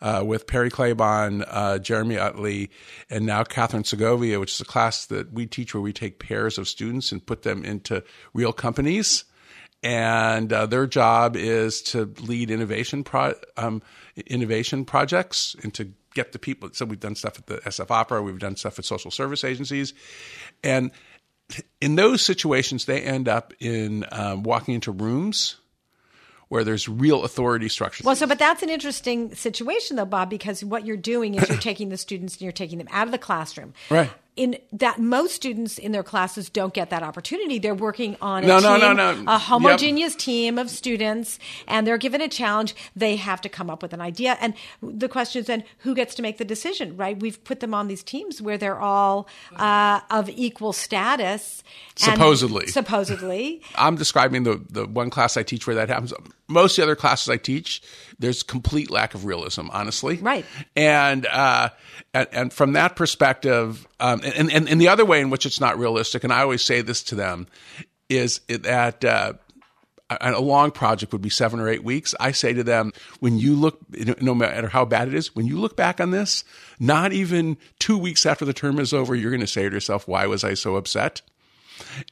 uh, 0.00 0.22
with 0.24 0.46
Perry 0.46 0.70
Klebahn, 0.70 1.44
uh, 1.48 1.78
Jeremy 1.78 2.18
Utley, 2.18 2.70
and 3.10 3.26
now 3.26 3.44
Kathryn 3.44 3.86
Segovia, 3.86 4.40
which 4.40 4.52
is 4.52 4.60
a 4.60 4.64
class 4.64 5.06
that 5.06 5.32
we 5.32 5.46
teach 5.46 5.74
where 5.74 5.80
we 5.80 5.92
take 5.92 6.18
pairs 6.18 6.58
of 6.58 6.68
students 6.68 7.12
and 7.12 7.24
put 7.24 7.42
them 7.42 7.64
into 7.64 8.02
real 8.32 8.52
companies. 8.52 9.24
And 9.82 10.50
uh, 10.52 10.64
their 10.66 10.86
job 10.86 11.36
is 11.36 11.82
to 11.82 12.12
lead 12.22 12.50
innovation 12.50 13.04
pro- 13.04 13.34
um, 13.56 13.82
innovation 14.26 14.86
projects 14.86 15.54
and 15.62 15.74
to 15.74 15.92
get 16.14 16.32
the 16.32 16.38
people. 16.38 16.70
So 16.72 16.86
we've 16.86 17.00
done 17.00 17.16
stuff 17.16 17.38
at 17.38 17.46
the 17.46 17.56
SF 17.58 17.90
Opera, 17.90 18.22
we've 18.22 18.38
done 18.38 18.56
stuff 18.56 18.78
at 18.78 18.86
social 18.86 19.10
service 19.10 19.44
agencies, 19.44 19.92
and 20.62 20.90
in 21.80 21.96
those 21.96 22.22
situations, 22.22 22.86
they 22.86 23.02
end 23.02 23.28
up 23.28 23.52
in 23.60 24.06
um, 24.10 24.42
walking 24.42 24.74
into 24.74 24.90
rooms 24.90 25.56
where 26.48 26.64
there's 26.64 26.88
real 26.88 27.24
authority 27.24 27.68
structures. 27.68 28.04
Well, 28.04 28.16
so 28.16 28.26
but 28.26 28.38
that's 28.38 28.62
an 28.62 28.70
interesting 28.70 29.34
situation 29.34 29.96
though, 29.96 30.04
Bob, 30.04 30.30
because 30.30 30.64
what 30.64 30.86
you're 30.86 30.96
doing 30.96 31.34
is 31.34 31.48
you're 31.48 31.58
taking 31.58 31.88
the 31.88 31.96
students 31.96 32.34
and 32.34 32.42
you're 32.42 32.52
taking 32.52 32.78
them 32.78 32.88
out 32.90 33.06
of 33.06 33.12
the 33.12 33.18
classroom. 33.18 33.74
Right 33.90 34.10
in 34.36 34.58
that 34.72 34.98
most 34.98 35.34
students 35.34 35.78
in 35.78 35.92
their 35.92 36.02
classes 36.02 36.50
don't 36.50 36.74
get 36.74 36.90
that 36.90 37.02
opportunity. 37.02 37.58
They're 37.58 37.74
working 37.74 38.16
on 38.20 38.42
a 38.44 38.46
no, 38.46 38.60
team, 38.60 38.96
no, 38.96 39.24
a 39.28 39.38
homogeneous 39.38 40.14
yep. 40.14 40.20
team 40.20 40.58
of 40.58 40.70
students, 40.70 41.38
and 41.68 41.86
they're 41.86 41.98
given 41.98 42.20
a 42.20 42.28
challenge. 42.28 42.74
They 42.96 43.16
have 43.16 43.40
to 43.42 43.48
come 43.48 43.70
up 43.70 43.82
with 43.82 43.92
an 43.92 44.00
idea, 44.00 44.36
and 44.40 44.54
the 44.82 45.08
question 45.08 45.40
is 45.40 45.46
then 45.46 45.62
who 45.78 45.94
gets 45.94 46.14
to 46.16 46.22
make 46.22 46.38
the 46.38 46.44
decision, 46.44 46.96
right? 46.96 47.18
We've 47.18 47.42
put 47.44 47.60
them 47.60 47.74
on 47.74 47.86
these 47.88 48.02
teams 48.02 48.42
where 48.42 48.58
they're 48.58 48.80
all 48.80 49.28
uh, 49.56 50.00
of 50.10 50.28
equal 50.30 50.72
status. 50.72 51.62
Supposedly, 51.94 52.66
supposedly, 52.66 53.62
I'm 53.76 53.96
describing 53.96 54.42
the 54.42 54.60
the 54.68 54.86
one 54.86 55.10
class 55.10 55.36
I 55.36 55.44
teach 55.44 55.66
where 55.66 55.76
that 55.76 55.88
happens. 55.88 56.12
Most 56.48 56.72
of 56.72 56.82
the 56.82 56.82
other 56.82 56.96
classes 56.96 57.28
I 57.28 57.36
teach, 57.36 57.82
there's 58.18 58.42
complete 58.42 58.90
lack 58.90 59.14
of 59.14 59.24
realism, 59.24 59.68
honestly. 59.70 60.16
Right. 60.16 60.44
And 60.76 61.26
uh, 61.26 61.70
and, 62.12 62.28
and 62.32 62.52
from 62.52 62.72
that 62.74 62.96
perspective, 62.96 63.86
um, 64.00 64.20
and, 64.24 64.52
and 64.52 64.68
and 64.68 64.80
the 64.80 64.88
other 64.88 65.04
way 65.04 65.20
in 65.20 65.30
which 65.30 65.46
it's 65.46 65.60
not 65.60 65.78
realistic, 65.78 66.24
and 66.24 66.32
I 66.32 66.40
always 66.40 66.62
say 66.62 66.80
this 66.80 67.02
to 67.04 67.14
them, 67.14 67.46
is 68.08 68.40
that. 68.48 69.04
Uh, 69.04 69.34
a 70.20 70.38
long 70.38 70.70
project 70.70 71.12
would 71.12 71.22
be 71.22 71.30
seven 71.30 71.58
or 71.58 71.68
eight 71.68 71.82
weeks. 71.82 72.14
I 72.20 72.32
say 72.32 72.52
to 72.52 72.62
them, 72.62 72.92
when 73.20 73.38
you 73.38 73.54
look, 73.56 73.80
no 74.20 74.34
matter 74.34 74.68
how 74.68 74.84
bad 74.84 75.08
it 75.08 75.14
is, 75.14 75.34
when 75.34 75.46
you 75.46 75.58
look 75.58 75.76
back 75.76 75.98
on 75.98 76.10
this, 76.10 76.44
not 76.78 77.14
even 77.14 77.56
two 77.78 77.96
weeks 77.96 78.26
after 78.26 78.44
the 78.44 78.52
term 78.52 78.78
is 78.78 78.92
over, 78.92 79.14
you're 79.14 79.30
going 79.30 79.40
to 79.40 79.46
say 79.46 79.66
to 79.66 79.74
yourself, 79.74 80.06
why 80.06 80.26
was 80.26 80.44
I 80.44 80.54
so 80.54 80.76
upset? 80.76 81.22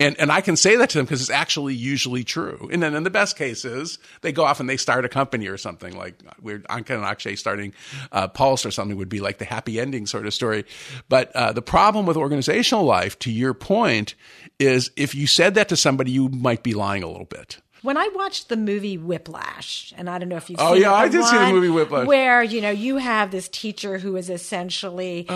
And 0.00 0.19
and 0.19 0.31
I 0.31 0.40
can 0.40 0.57
say 0.57 0.76
that 0.76 0.90
to 0.90 0.99
them 0.99 1.04
because 1.04 1.21
it's 1.21 1.31
actually 1.31 1.75
usually 1.75 2.25
true. 2.25 2.69
And 2.73 2.83
then 2.83 2.95
in 2.95 3.02
the 3.02 3.11
best 3.11 3.37
cases, 3.37 3.99
they 4.21 4.33
go 4.33 4.45
off 4.45 4.61
and 4.61 4.69
they 4.69 4.76
start 4.76 5.04
a 5.04 5.09
company 5.09 5.47
or 5.49 5.57
something 5.57 5.97
like 5.97 6.14
we're 6.40 6.61
Ankit 6.61 6.97
and 6.97 7.04
Akshay 7.04 7.37
starting 7.37 7.75
uh, 8.11 8.28
Pulse 8.28 8.66
or 8.66 8.71
something 8.71 8.97
would 8.97 9.09
be 9.09 9.21
like 9.21 9.38
the 9.38 9.45
happy 9.45 9.81
ending 9.81 10.07
sort 10.07 10.26
of 10.26 10.35
story. 10.35 10.64
But 11.09 11.35
uh, 11.35 11.52
the 11.52 11.62
problem 11.62 12.07
with 12.07 12.16
organizational 12.16 12.85
life, 12.85 13.19
to 13.21 13.31
your 13.31 13.54
point, 13.54 14.14
is 14.59 14.90
if 14.97 15.14
you 15.14 15.26
said 15.26 15.54
that 15.54 15.69
to 15.71 15.76
somebody, 15.76 16.11
you 16.11 16.28
might 16.28 16.62
be 16.62 16.75
lying 16.75 17.02
a 17.02 17.09
little 17.09 17.26
bit 17.26 17.59
when 17.83 17.97
I 17.97 18.09
watched 18.14 18.49
the 18.49 18.57
movie 18.57 18.97
Whiplash, 18.97 19.92
and 19.97 20.09
I 20.09 20.19
don't 20.19 20.28
know 20.28 20.37
if 20.37 20.49
you've 20.49 20.61
oh, 20.61 20.75
seen 20.75 20.83
yeah, 20.83 20.92
I 20.92 21.09
did 21.09 21.25
see 21.25 21.37
the 21.37 21.50
movie 21.50 21.69
Whiplash, 21.69 22.07
where 22.07 22.42
you 22.42 22.61
know 22.61 22.71
you 22.71 22.97
have 22.97 23.31
this 23.31 23.49
teacher 23.49 23.99
who 23.99 24.16
is 24.16 24.31
essentially 24.31 25.28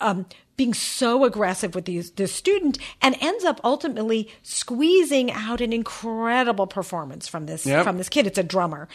um, 0.00 0.26
being 0.56 0.74
so 0.74 1.24
aggressive 1.24 1.74
with 1.74 1.84
these 1.84 2.10
the 2.12 2.26
student 2.26 2.78
and 3.02 3.16
ends 3.20 3.44
up 3.44 3.60
ultimately 3.62 4.30
squeezing 4.42 5.30
out 5.30 5.60
an 5.60 5.72
incredible 5.72 6.66
performance 6.66 7.28
from 7.28 7.46
this 7.46 7.66
yep. 7.66 7.84
from 7.84 7.98
this 7.98 8.08
kid. 8.08 8.26
It's 8.26 8.38
a 8.38 8.42
drummer. 8.42 8.88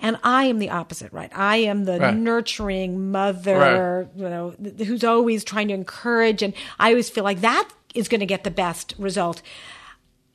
And 0.00 0.16
I 0.22 0.44
am 0.44 0.60
the 0.60 0.70
opposite, 0.70 1.12
right? 1.12 1.30
I 1.34 1.56
am 1.56 1.84
the 1.84 1.98
right. 1.98 2.14
nurturing 2.14 3.10
mother, 3.10 4.08
right. 4.14 4.22
you 4.22 4.28
know, 4.28 4.50
who's 4.84 5.02
always 5.02 5.42
trying 5.42 5.68
to 5.68 5.74
encourage. 5.74 6.40
And 6.40 6.54
I 6.78 6.90
always 6.90 7.10
feel 7.10 7.24
like 7.24 7.40
that 7.40 7.68
is 7.96 8.06
going 8.06 8.20
to 8.20 8.26
get 8.26 8.44
the 8.44 8.50
best 8.50 8.94
result. 8.96 9.42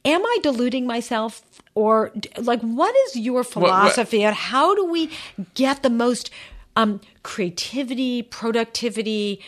Am 0.03 0.25
I 0.25 0.37
deluding 0.43 0.85
myself? 0.85 1.43
Or, 1.75 2.11
like, 2.37 2.59
what 2.59 2.93
is 3.07 3.15
your 3.15 3.43
philosophy 3.43 4.19
what, 4.19 4.23
what? 4.23 4.29
on 4.31 4.33
how 4.33 4.75
do 4.75 4.85
we 4.85 5.09
get 5.53 5.81
the 5.81 5.89
most 5.89 6.29
um, 6.75 6.99
creativity, 7.23 8.21
productivity, 8.21 9.41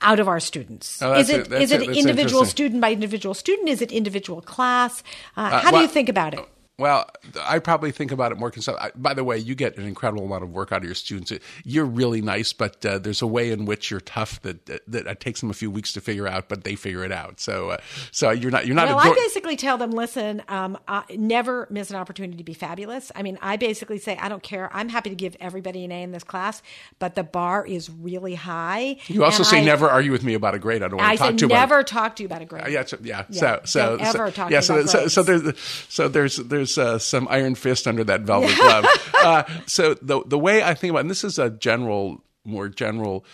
out 0.00 0.20
of 0.20 0.28
our 0.28 0.40
students? 0.40 1.00
Oh, 1.02 1.14
is 1.14 1.30
it 1.30 1.52
is 1.52 1.72
it, 1.72 1.82
it. 1.82 1.96
individual 1.96 2.44
student 2.44 2.80
by 2.80 2.92
individual 2.92 3.34
student? 3.34 3.68
Is 3.68 3.82
it 3.82 3.92
individual 3.92 4.40
class? 4.40 5.02
Uh, 5.36 5.40
uh, 5.40 5.60
how 5.60 5.72
well, 5.72 5.80
do 5.80 5.82
you 5.82 5.88
think 5.88 6.08
about 6.08 6.34
it? 6.34 6.40
Well, 6.78 7.10
I 7.42 7.58
probably 7.58 7.90
think 7.90 8.12
about 8.12 8.30
it 8.30 8.38
more. 8.38 8.52
By 8.94 9.12
the 9.12 9.24
way, 9.24 9.36
you 9.36 9.56
get 9.56 9.76
an 9.78 9.84
incredible 9.84 10.24
amount 10.24 10.44
of 10.44 10.50
work 10.50 10.70
out 10.70 10.78
of 10.78 10.84
your 10.84 10.94
students. 10.94 11.32
You're 11.64 11.84
really 11.84 12.22
nice, 12.22 12.52
but 12.52 12.86
uh, 12.86 13.00
there's 13.00 13.20
a 13.20 13.26
way 13.26 13.50
in 13.50 13.64
which 13.64 13.90
you're 13.90 13.98
tough 14.00 14.40
that, 14.42 14.64
that, 14.66 14.82
that 14.86 15.18
takes 15.18 15.40
them 15.40 15.50
a 15.50 15.54
few 15.54 15.72
weeks 15.72 15.92
to 15.94 16.00
figure 16.00 16.28
out, 16.28 16.48
but 16.48 16.62
they 16.62 16.76
figure 16.76 17.04
it 17.04 17.10
out. 17.10 17.40
So, 17.40 17.70
uh, 17.70 17.78
so 18.12 18.30
you're 18.30 18.52
not 18.52 18.66
you're 18.66 18.76
not. 18.76 18.86
Well, 18.86 19.00
I 19.00 19.12
basically 19.12 19.56
tell 19.56 19.76
them, 19.76 19.90
listen, 19.90 20.40
um, 20.46 20.78
uh, 20.86 21.02
never 21.16 21.66
miss 21.68 21.90
an 21.90 21.96
opportunity 21.96 22.36
to 22.36 22.44
be 22.44 22.54
fabulous. 22.54 23.10
I 23.16 23.22
mean, 23.22 23.38
I 23.42 23.56
basically 23.56 23.98
say, 23.98 24.16
I 24.16 24.28
don't 24.28 24.44
care. 24.44 24.70
I'm 24.72 24.88
happy 24.88 25.10
to 25.10 25.16
give 25.16 25.36
everybody 25.40 25.84
an 25.84 25.90
A 25.90 26.04
in 26.04 26.12
this 26.12 26.22
class, 26.22 26.62
but 27.00 27.16
the 27.16 27.24
bar 27.24 27.66
is 27.66 27.90
really 27.90 28.36
high. 28.36 28.98
You 29.08 29.24
also 29.24 29.42
say 29.42 29.62
I, 29.62 29.64
never 29.64 29.88
argue 29.88 30.12
with 30.12 30.22
me 30.22 30.34
about 30.34 30.54
a 30.54 30.60
grade. 30.60 30.84
I 30.84 30.88
don't 30.88 30.98
want 30.98 31.10
to 31.10 31.18
talk 31.18 31.36
to 31.38 31.48
you. 31.48 31.54
I 31.54 31.58
never 31.58 31.82
talk 31.82 32.14
to 32.16 32.22
you 32.22 32.28
about 32.28 32.42
a 32.42 32.44
grade. 32.44 32.68
yeah, 32.68 32.84
so, 32.84 32.98
yeah, 33.02 33.24
yeah. 33.28 33.40
So, 33.40 33.60
so, 33.64 33.96
ever 33.96 34.26
so, 34.28 34.30
talk 34.30 34.50
yeah. 34.52 34.60
So, 34.60 34.86
so, 34.86 35.08
so, 35.08 35.24
there's 35.24 35.58
so 35.88 36.06
there's 36.06 36.36
there's 36.36 36.67
uh, 36.76 36.98
some 36.98 37.26
iron 37.30 37.54
fist 37.54 37.86
under 37.86 38.04
that 38.04 38.22
velvet 38.22 38.56
glove. 38.56 38.84
Uh, 39.18 39.42
so 39.66 39.94
the 39.94 40.22
the 40.26 40.38
way 40.38 40.62
I 40.62 40.74
think 40.74 40.90
about, 40.90 41.00
it, 41.00 41.02
and 41.02 41.10
this 41.10 41.24
is 41.24 41.38
a 41.38 41.50
general, 41.50 42.22
more 42.44 42.68
general 42.68 43.24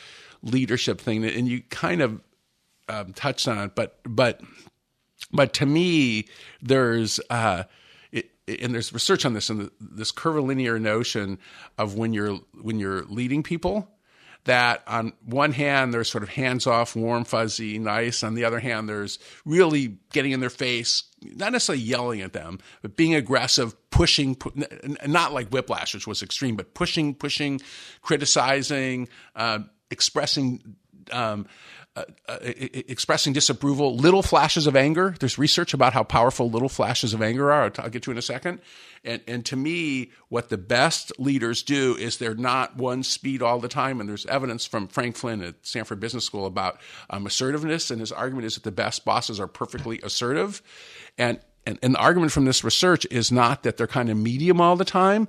leadership 0.43 1.01
thing, 1.01 1.25
and 1.25 1.49
you 1.49 1.63
kind 1.63 2.01
of 2.01 2.21
um, 2.89 3.13
touched 3.13 3.49
on 3.49 3.59
it, 3.59 3.75
but 3.75 3.99
but 4.05 4.41
but 5.33 5.53
to 5.55 5.67
me, 5.67 6.27
there's 6.63 7.21
uh, 7.31 7.65
it, 8.13 8.31
and 8.47 8.75
there's 8.75 8.93
research 8.93 9.25
on 9.25 9.35
this 9.35 9.51
and 9.51 9.71
this 9.81 10.11
curvilinear 10.11 10.79
notion 10.79 11.39
of 11.79 11.97
when 11.97 12.13
you're 12.13 12.39
when 12.61 12.79
you're 12.79 13.05
leading 13.05 13.43
people 13.43 13.89
that 14.45 14.83
on 14.87 15.13
one 15.25 15.53
hand 15.53 15.93
there's 15.93 16.11
sort 16.11 16.23
of 16.23 16.29
hands 16.29 16.67
off, 16.67 16.95
warm, 16.95 17.25
fuzzy, 17.25 17.79
nice. 17.79 18.23
On 18.23 18.35
the 18.35 18.45
other 18.45 18.61
hand, 18.61 18.89
there's 18.89 19.19
really 19.45 19.99
getting 20.13 20.33
in 20.33 20.41
their 20.41 20.51
face, 20.51 21.05
not 21.23 21.53
necessarily 21.53 21.83
yelling 21.83 22.21
at 22.21 22.33
them, 22.33 22.59
but 22.83 22.97
being 22.97 23.15
aggressive, 23.15 23.75
pushing, 23.91 24.37
not 25.07 25.33
like 25.33 25.49
whiplash, 25.49 25.95
which 25.95 26.07
was 26.07 26.23
extreme, 26.23 26.57
but 26.57 26.75
pushing, 26.75 27.15
pushing, 27.15 27.61
criticizing, 28.03 29.09
uh, 29.35 29.61
expressing. 29.91 30.77
Um, 31.11 31.47
uh, 31.97 32.03
uh, 32.29 32.39
expressing 32.43 33.33
disapproval, 33.33 33.95
little 33.95 34.23
flashes 34.23 34.67
of 34.67 34.75
anger. 34.75 35.15
There's 35.21 35.39
research 35.39 35.75
about 35.75 35.93
how 35.93 36.03
powerful 36.03 36.51
little 36.51 36.69
flashes 36.69 37.15
of 37.15 37.23
anger 37.23 37.53
are. 37.53 37.73
I'll, 37.79 37.89
get 37.89 38.03
to 38.03 38.11
in 38.11 38.19
a 38.19 38.23
second. 38.23 38.59
And, 39.05 39.23
and 39.29 39.47
to 39.47 39.55
me, 39.55 40.11
what 40.29 40.49
the 40.49 40.59
best 40.59 41.13
leaders 41.21 41.63
do 41.63 41.95
is 41.95 42.17
they're 42.17 42.35
not 42.35 42.77
one 42.77 43.05
speed 43.05 43.43
all 43.43 43.61
the 43.61 43.69
time. 43.69 44.01
And 44.01 44.09
there's 44.09 44.27
evidence 44.27 44.67
from 44.67 44.89
Frank 44.89 45.15
Flynn 45.15 45.41
at 45.41 45.55
Stanford 45.65 46.01
Business 46.01 46.25
School 46.25 46.47
about 46.47 46.81
um, 47.11 47.27
assertiveness. 47.27 47.93
And 47.93 48.01
his 48.01 48.11
argument 48.11 48.47
is 48.47 48.55
that 48.55 48.65
the 48.65 48.73
best 48.73 49.05
bosses 49.05 49.39
are 49.39 49.47
perfectly 49.47 50.01
assertive. 50.03 50.63
And, 51.17 51.39
and, 51.65 51.79
and 51.81 51.95
the 51.95 52.01
argument 52.01 52.33
from 52.33 52.45
this 52.45 52.65
research 52.65 53.07
is 53.09 53.31
not 53.31 53.63
that 53.63 53.77
they're 53.77 53.87
kind 53.87 54.11
of 54.11 54.17
medium 54.17 54.61
all 54.61 54.75
the 54.75 54.85
time 54.85 55.29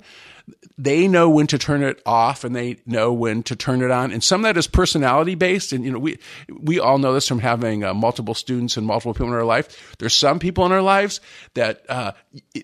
they 0.78 1.08
know 1.08 1.28
when 1.30 1.46
to 1.46 1.58
turn 1.58 1.82
it 1.82 2.00
off 2.04 2.44
and 2.44 2.54
they 2.54 2.76
know 2.86 3.12
when 3.12 3.42
to 3.44 3.56
turn 3.56 3.82
it 3.82 3.90
on. 3.90 4.12
And 4.12 4.22
some 4.22 4.40
of 4.40 4.44
that 4.44 4.58
is 4.58 4.66
personality 4.66 5.34
based. 5.34 5.72
And, 5.72 5.84
you 5.84 5.90
know, 5.90 5.98
we, 5.98 6.18
we 6.48 6.78
all 6.78 6.98
know 6.98 7.14
this 7.14 7.26
from 7.26 7.38
having 7.38 7.82
uh, 7.82 7.94
multiple 7.94 8.34
students 8.34 8.76
and 8.76 8.86
multiple 8.86 9.14
people 9.14 9.28
in 9.28 9.32
our 9.32 9.44
life. 9.44 9.96
There's 9.98 10.14
some 10.14 10.38
people 10.38 10.66
in 10.66 10.72
our 10.72 10.82
lives 10.82 11.20
that, 11.54 11.84
uh, 11.88 12.12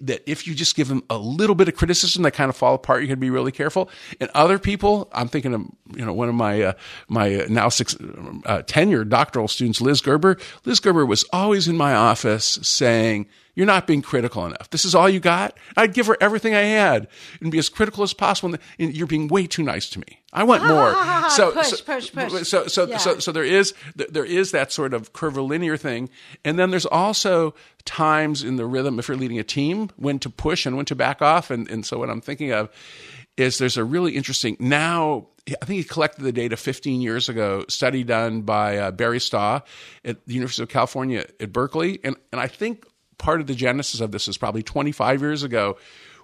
that 0.03 0.23
if 0.31 0.47
you 0.47 0.55
just 0.55 0.77
give 0.77 0.89
them 0.89 1.03
a 1.09 1.17
little 1.17 1.57
bit 1.57 1.69
of 1.69 1.75
criticism, 1.75 2.23
they 2.23 2.31
kind 2.31 2.51
of 2.51 2.57
fall 2.57 2.75
apart. 2.75 3.03
You 3.03 3.09
can 3.09 3.19
be 3.19 3.31
really 3.31 3.53
careful. 3.53 3.89
And 4.21 4.31
other 4.35 4.59
people, 4.59 5.09
I'm 5.13 5.29
thinking 5.29 5.55
of, 5.55 5.63
you 5.97 6.05
know, 6.05 6.13
one 6.13 6.29
of 6.29 6.35
my, 6.35 6.63
uh, 6.63 6.73
my 7.09 7.47
now 7.49 7.71
six, 7.71 7.95
uh, 7.95 8.63
tenured 8.67 9.09
doctoral 9.09 9.49
students, 9.49 9.81
Liz 9.81 10.03
Gerber. 10.03 10.37
Liz 10.67 10.81
Gerber 10.81 11.07
was 11.07 11.25
always 11.33 11.67
in 11.67 11.77
my 11.77 11.95
office 11.95 12.59
saying, 12.63 13.27
you're 13.55 13.67
not 13.67 13.87
being 13.87 14.01
critical 14.01 14.47
enough. 14.47 14.71
This 14.71 14.85
is 14.85 14.95
all 14.95 15.09
you 15.09 15.21
got. 15.21 15.57
I'd 15.77 15.93
give 15.93 16.07
her 16.07 16.17
everything 16.21 16.55
I 16.55 16.63
had 16.63 17.09
and 17.41 17.53
be 17.53 17.59
as 17.59 17.69
critical 17.73 18.03
as 18.03 18.15
possible. 18.15 18.57
And 18.79 18.95
you're 18.95 19.07
being 19.07 19.29
way 19.29 19.47
too 19.47 19.63
nice 19.63 19.89
to 19.91 19.99
me. 19.99 20.23
I 20.33 20.45
want 20.45 20.65
more. 20.67 20.93
so, 21.31 21.53
push, 21.53 21.67
so, 21.67 21.85
push, 21.85 22.13
push. 22.13 22.49
So, 22.49 22.67
so, 22.67 22.87
yeah. 22.87 22.97
so, 22.99 23.19
so 23.19 23.33
there 23.33 23.45
is 23.45 23.75
there 23.97 24.25
is 24.25 24.53
that 24.53 24.73
sort 24.73 24.95
of 24.95 25.13
curvilinear 25.13 25.77
thing, 25.77 26.09
and 26.45 26.59
then 26.59 26.71
there's 26.71 26.87
also 26.87 27.55
times 27.85 28.43
in 28.43 28.57
the 28.57 28.67
rhythm 28.67 28.99
if 28.99 29.09
you're 29.09 29.17
leading 29.17 29.39
a 29.39 29.45
team 29.45 29.91
when 29.97 30.19
to 30.21 30.31
push 30.31 30.67
and 30.67 30.77
when 30.77 30.87
to 30.87 30.95
back 30.95 31.21
off. 31.21 31.51
And 31.51 31.69
and 31.71 31.85
so 31.85 31.99
what 31.99 32.11
I'm 32.11 32.21
thinking 32.21 32.53
of 32.53 32.71
is 33.37 33.59
there's 33.59 33.77
a 33.77 33.85
really 33.85 34.17
interesting 34.17 34.57
now. 34.61 35.29
I 35.49 35.65
think 35.65 35.79
he 35.79 35.85
collected 35.85 36.23
the 36.23 36.31
data 36.31 36.57
15 36.57 37.01
years 37.01 37.29
ago, 37.29 37.65
study 37.69 38.05
done 38.05 38.43
by 38.43 38.79
uh, 38.79 38.91
Barry 38.93 39.19
Staw 39.19 39.63
at 40.05 40.25
the 40.25 40.35
University 40.35 40.63
of 40.63 40.69
California 40.69 41.27
at 41.41 41.53
Berkeley, 41.53 41.99
and 42.05 42.17
and 42.31 42.41
I 42.41 42.47
think 42.47 42.87
part 43.19 43.41
of 43.41 43.47
the 43.47 43.55
genesis 43.55 44.01
of 44.01 44.13
this 44.13 44.29
is 44.29 44.37
probably 44.37 44.63
25 44.63 45.21
years 45.21 45.43
ago. 45.43 45.79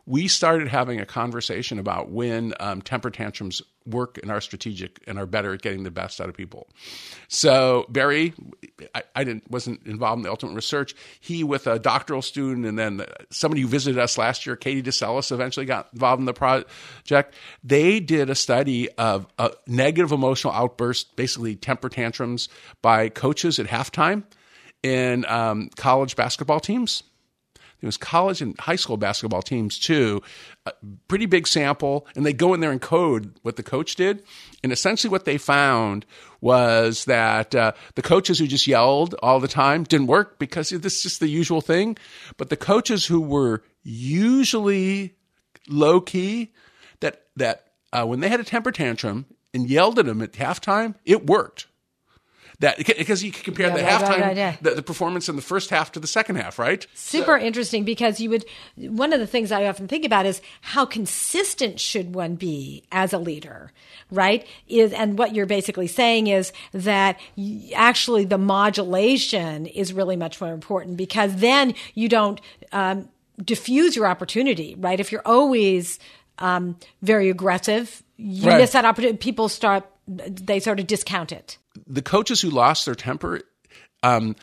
We 0.09 0.27
started 0.27 0.69
having 0.69 1.00
a 1.00 1.05
conversation 1.05 1.79
about 1.79 2.11
when 2.11 2.55
um, 2.61 2.81
temper 2.81 3.11
tantrums 3.11 3.61
work 3.85 4.17
in 4.17 4.31
our 4.31 4.41
strategic 4.41 5.03
and 5.07 5.19
are 5.19 5.27
better 5.27 5.53
at 5.53 5.61
getting 5.61 5.83
the 5.83 5.91
best 5.91 6.19
out 6.19 6.31
of 6.31 6.35
people. 6.35 6.67
So 7.29 7.85
Barry, 7.91 8.33
I, 8.95 9.03
I 9.15 9.25
didn't 9.25 9.50
wasn't 9.50 9.87
involved 9.87 10.21
in 10.21 10.23
the 10.23 10.31
ultimate 10.31 10.55
research. 10.55 10.95
He 11.21 11.45
with 11.45 11.67
a 11.67 11.79
doctoral 11.79 12.23
student 12.23 12.65
and 12.65 12.79
then 12.79 13.05
somebody 13.31 13.61
who 13.61 13.69
visited 13.69 13.99
us 13.99 14.16
last 14.16 14.47
year, 14.47 14.57
Katie 14.57 14.83
DeCelles, 14.83 15.31
eventually 15.31 15.66
got 15.66 15.88
involved 15.92 16.21
in 16.21 16.25
the 16.25 16.33
project. 16.33 17.35
They 17.62 18.01
did 18.01 18.31
a 18.31 18.35
study 18.35 18.90
of 18.92 19.27
a 19.38 19.53
negative 19.66 20.12
emotional 20.12 20.55
outbursts, 20.55 21.05
basically 21.16 21.55
temper 21.55 21.90
tantrums 21.90 22.49
by 22.81 23.11
coaches 23.11 23.59
at 23.59 23.66
halftime 23.66 24.25
in 24.83 25.27
um, 25.27 25.68
college 25.77 26.16
basketball 26.16 26.61
teams. 26.61 27.03
It 27.81 27.87
was 27.87 27.97
college 27.97 28.43
and 28.43 28.59
high 28.59 28.77
school 28.77 28.97
basketball 28.97 29.43
teams 29.43 29.79
too. 29.79 30.21
A 30.67 30.73
pretty 31.07 31.27
big 31.27 31.47
sample, 31.47 32.07
and 32.17 32.27
they 32.27 32.33
go 32.33 32.53
in 32.55 32.61
there 32.61 32.73
and 32.73 32.81
code 32.81 33.35
what 33.43 33.57
the 33.57 33.62
coach 33.62 33.95
did. 33.95 34.25
And 34.62 34.73
essentially, 34.73 35.11
what 35.11 35.25
they 35.25 35.38
found 35.38 36.05
was 36.41 37.05
that 37.05 37.55
uh, 37.55 37.73
the 37.95 38.03
coaches 38.03 38.38
who 38.38 38.47
just 38.47 38.67
yelled 38.67 39.14
all 39.23 39.41
the 39.41 39.49
time 39.49 39.85
didn't 39.85 40.09
work 40.09 40.38
because 40.38 40.71
this 40.71 40.97
is 40.97 41.03
just 41.03 41.21
the 41.21 41.29
usual 41.29 41.61
thing. 41.61 41.97
But 42.37 42.51
the 42.51 42.57
coaches 42.57 43.07
who 43.07 43.21
were 43.21 43.62
usually 43.83 45.14
low 45.69 46.01
key, 46.01 46.53
that 47.01 47.27
that 47.37 47.67
uh, 47.93 48.05
when 48.05 48.21
they 48.21 48.29
had 48.29 48.41
a 48.41 48.45
temper 48.45 48.73
tantrum 48.73 49.27
and 49.55 49.71
yelled 49.71 49.99
at 49.99 50.07
them 50.07 50.21
at 50.21 50.33
halftime, 50.33 50.95
it 51.05 51.27
worked 51.27 51.67
that 52.61 52.77
because 52.79 53.23
you 53.23 53.31
can 53.31 53.44
compare 53.44 53.68
yeah, 53.68 53.77
the 53.77 53.83
right, 53.83 53.92
halftime, 53.92 54.21
right, 54.21 54.37
yeah. 54.37 54.57
the, 54.61 54.73
the, 54.73 54.83
performance 54.83 55.29
in 55.29 55.37
the 55.37 55.42
first 55.42 55.71
half 55.71 55.92
to 55.92 56.01
the 56.01 56.09
second 56.09 56.37
half, 56.37 56.59
right? 56.59 56.87
Super 56.94 57.38
so. 57.38 57.44
interesting 57.44 57.85
because 57.85 58.21
you 58.21 58.31
would. 58.31 58.44
One 58.77 59.12
of 59.12 59.21
the 59.21 59.27
things 59.27 59.53
I 59.53 59.66
often 59.66 59.87
think 59.87 60.05
about 60.05 60.27
is 60.27 60.42
how 60.61 60.85
consistent 60.85 61.79
should 61.79 62.14
one 62.14 62.35
be 62.35 62.83
as 62.90 63.12
a 63.12 63.18
leader, 63.18 63.71
right? 64.11 64.47
Is 64.66 64.92
and 64.92 65.16
what 65.16 65.35
you're 65.35 65.47
basically 65.47 65.87
saying 65.87 66.27
is 66.27 66.53
that 66.73 67.21
actually 67.75 68.25
the 68.25 68.38
modulation 68.38 69.66
is 69.66 69.92
really 69.92 70.16
much 70.16 70.40
more 70.40 70.53
important 70.53 70.97
because 70.97 71.37
then 71.37 71.75
you 71.94 72.09
don't. 72.09 72.40
Um, 72.73 73.09
diffuse 73.44 73.94
your 73.94 74.09
opportunity, 74.09 74.75
right? 74.79 74.99
If 74.99 75.12
you're 75.12 75.23
always 75.25 76.01
um, 76.38 76.77
very 77.03 77.31
aggressive, 77.31 78.03
you 78.16 78.49
right. 78.49 78.59
miss 78.59 78.73
that 78.73 78.85
opportunity. 78.85 79.16
People 79.16 79.49
start, 79.49 79.85
they 80.09 80.59
sort 80.59 80.81
of 80.81 80.88
discount 80.88 81.31
it 81.31 81.57
the 81.88 82.03
coaches 82.03 82.40
who 82.40 82.51
lost 82.51 82.85
their 82.85 82.94
temper, 82.94 83.40
um, 84.03 84.37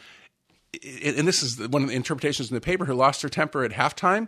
and 0.84 1.26
this 1.26 1.42
is 1.42 1.58
one 1.70 1.84
of 1.84 1.90
the 1.90 1.96
interpretations 1.96 2.50
in 2.50 2.56
the 2.56 2.62
paper, 2.62 2.86
who 2.86 2.94
lost 2.94 3.22
their 3.22 3.30
temper 3.30 3.64
at 3.64 3.72
halftime. 3.72 4.28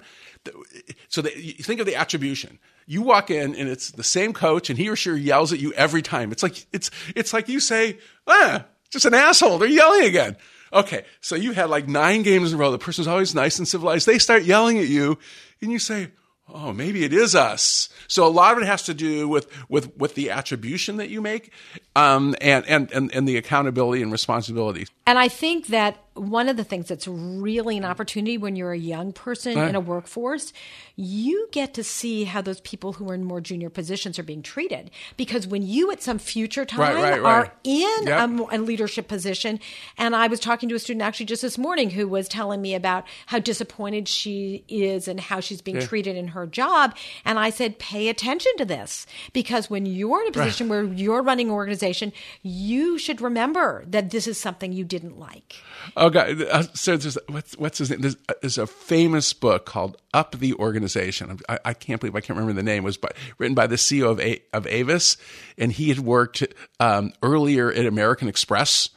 So 1.10 1.22
think 1.22 1.80
of 1.82 1.86
the 1.86 1.96
attribution. 1.96 2.60
You 2.86 3.02
walk 3.02 3.30
in 3.30 3.54
and 3.56 3.68
it's 3.68 3.92
the 3.92 4.04
same 4.04 4.32
coach, 4.32 4.70
and 4.70 4.80
he 4.80 4.88
or 4.88 4.96
she 4.96 5.12
yells 5.16 5.52
at 5.52 5.60
you 5.60 5.74
every 5.74 6.02
time. 6.02 6.32
It's 6.32 6.44
like 6.44 6.66
it's 6.72 6.90
it's 7.16 7.34
like 7.34 7.50
you 7.50 7.60
say, 7.60 7.98
ah, 8.28 8.66
just 8.90 9.06
an 9.06 9.14
asshole. 9.14 9.58
They're 9.58 9.68
yelling 9.68 10.06
again. 10.06 10.38
Okay, 10.72 11.06
so 11.22 11.36
you 11.36 11.52
had 11.52 11.70
like 11.70 11.88
nine 11.88 12.24
games 12.24 12.52
in 12.52 12.58
a 12.58 12.62
row. 12.62 12.72
The 12.72 12.78
person's 12.78 13.08
always 13.08 13.36
nice 13.36 13.58
and 13.58 13.68
civilized. 13.68 14.06
They 14.06 14.20
start 14.20 14.44
yelling 14.44 14.80
at 14.80 14.88
you, 14.88 15.18
and 15.62 15.72
you 15.72 15.80
say, 15.80 16.12
oh, 16.54 16.74
maybe 16.74 17.04
it 17.04 17.14
is 17.14 17.36
us. 17.36 17.90
So 18.08 18.26
a 18.26 18.30
lot 18.30 18.58
of 18.58 18.64
it 18.64 18.66
has 18.66 18.84
to 18.84 18.94
do 18.94 19.28
with 19.28 19.48
with 19.70 19.96
with 19.98 20.16
the 20.16 20.32
attribution 20.32 20.98
that 20.98 21.10
you 21.10 21.22
make, 21.22 21.52
um, 21.96 22.36
and, 22.42 22.66
and 22.68 22.92
and 22.92 23.14
and 23.14 23.28
the 23.28 23.38
accountability 23.38 24.02
and 24.02 24.12
responsibility. 24.12 24.88
And 25.06 25.18
I 25.18 25.28
think 25.28 25.68
that 25.68 25.98
one 26.18 26.50
of 26.50 26.58
the 26.58 26.64
things 26.64 26.88
that's 26.88 27.08
really 27.08 27.78
an 27.78 27.86
opportunity 27.86 28.38
when 28.38 28.56
you're 28.56 28.72
a 28.72 28.78
young 28.78 29.14
person 29.14 29.58
right. 29.58 29.70
in 29.70 29.76
a 29.76 29.80
workforce, 29.80 30.52
you 30.96 31.48
get 31.52 31.74
to 31.76 31.84
see 31.84 32.24
how 32.24 32.42
those 32.42 32.60
people 32.62 32.94
who 32.94 33.10
are 33.10 33.14
in 33.14 33.24
more 33.24 33.40
junior 33.40 33.70
positions 33.70 34.18
are 34.18 34.24
being 34.24 34.42
treated. 34.42 34.90
Because 35.16 35.48
when 35.48 35.62
you 35.62 35.92
at 35.92 36.02
some 36.02 36.18
future 36.18 36.66
time 36.66 36.96
right, 36.96 37.22
right, 37.22 37.22
are 37.22 37.54
in 37.64 38.08
yep. 38.08 38.30
a, 38.30 38.56
a, 38.56 38.58
leadership 38.58 39.08
position, 39.08 39.60
and 39.98 40.16
I 40.16 40.28
was 40.28 40.40
talking 40.40 40.70
to 40.70 40.76
a 40.76 40.80
student 40.80 41.04
actually 41.04 41.28
just 41.28 41.44
this 41.44 41.58
morning 41.58 41.92
who 41.92 42.08
was 42.08 42.28
telling 42.28 42.62
me 42.62 42.74
about 42.74 43.06
how 43.28 43.40
disappointed 43.40 44.08
she 44.08 44.64
is 44.68 45.08
and 45.08 45.20
how 45.20 45.40
she's 45.40 45.62
being 45.62 45.78
yeah. 45.78 45.86
treated 45.86 46.18
in 46.18 46.30
her 46.30 46.48
job. 46.48 46.96
And 47.24 47.38
I 47.38 47.52
said, 47.52 47.78
pay 47.78 48.10
attention 48.10 48.52
to 48.58 48.66
this 48.66 49.06
because 49.34 49.70
when 49.70 49.86
you're 49.86 50.22
in 50.22 50.30
a 50.30 50.32
position 50.32 50.68
where 50.68 50.84
you're 50.84 51.22
running 51.22 51.50
an 51.50 51.54
organization, 51.54 52.12
you 52.42 52.98
should 52.98 53.22
remember 53.22 53.84
that 53.88 54.10
this 54.10 54.28
is 54.28 54.40
something 54.40 54.74
you 54.74 54.84
didn't 54.84 55.20
like. 55.20 55.58
Oh, 55.96 56.07
Oh 56.08 56.10
God! 56.10 56.42
Uh, 56.42 56.64
so 56.74 56.96
there's 56.96 57.18
what's 57.28 57.58
what's 57.58 57.80
his 57.80 57.90
name? 57.90 58.00
There's, 58.00 58.16
uh, 58.30 58.34
there's, 58.40 58.58
a 58.58 58.66
famous 58.66 59.34
book 59.34 59.66
called 59.66 59.98
Up 60.14 60.40
the 60.40 60.54
Organization. 60.54 61.38
I, 61.50 61.60
I, 61.66 61.74
can't 61.74 62.00
believe 62.00 62.16
I 62.16 62.22
can't 62.22 62.40
remember 62.40 62.54
the 62.54 62.64
name. 62.64 62.84
It 62.84 62.86
was 62.86 62.96
by, 62.96 63.10
written 63.38 63.56
by 63.56 63.68
the 63.68 63.76
CEO 63.76 64.10
of 64.10 64.22
A, 64.22 64.42
of 64.54 64.66
Avis, 64.68 65.18
and 65.58 65.70
he 65.70 65.90
had 65.90 66.00
worked 66.00 66.46
um, 66.80 67.12
earlier 67.22 67.74
at 67.74 67.86
American 67.86 68.30
Express. 68.30 68.90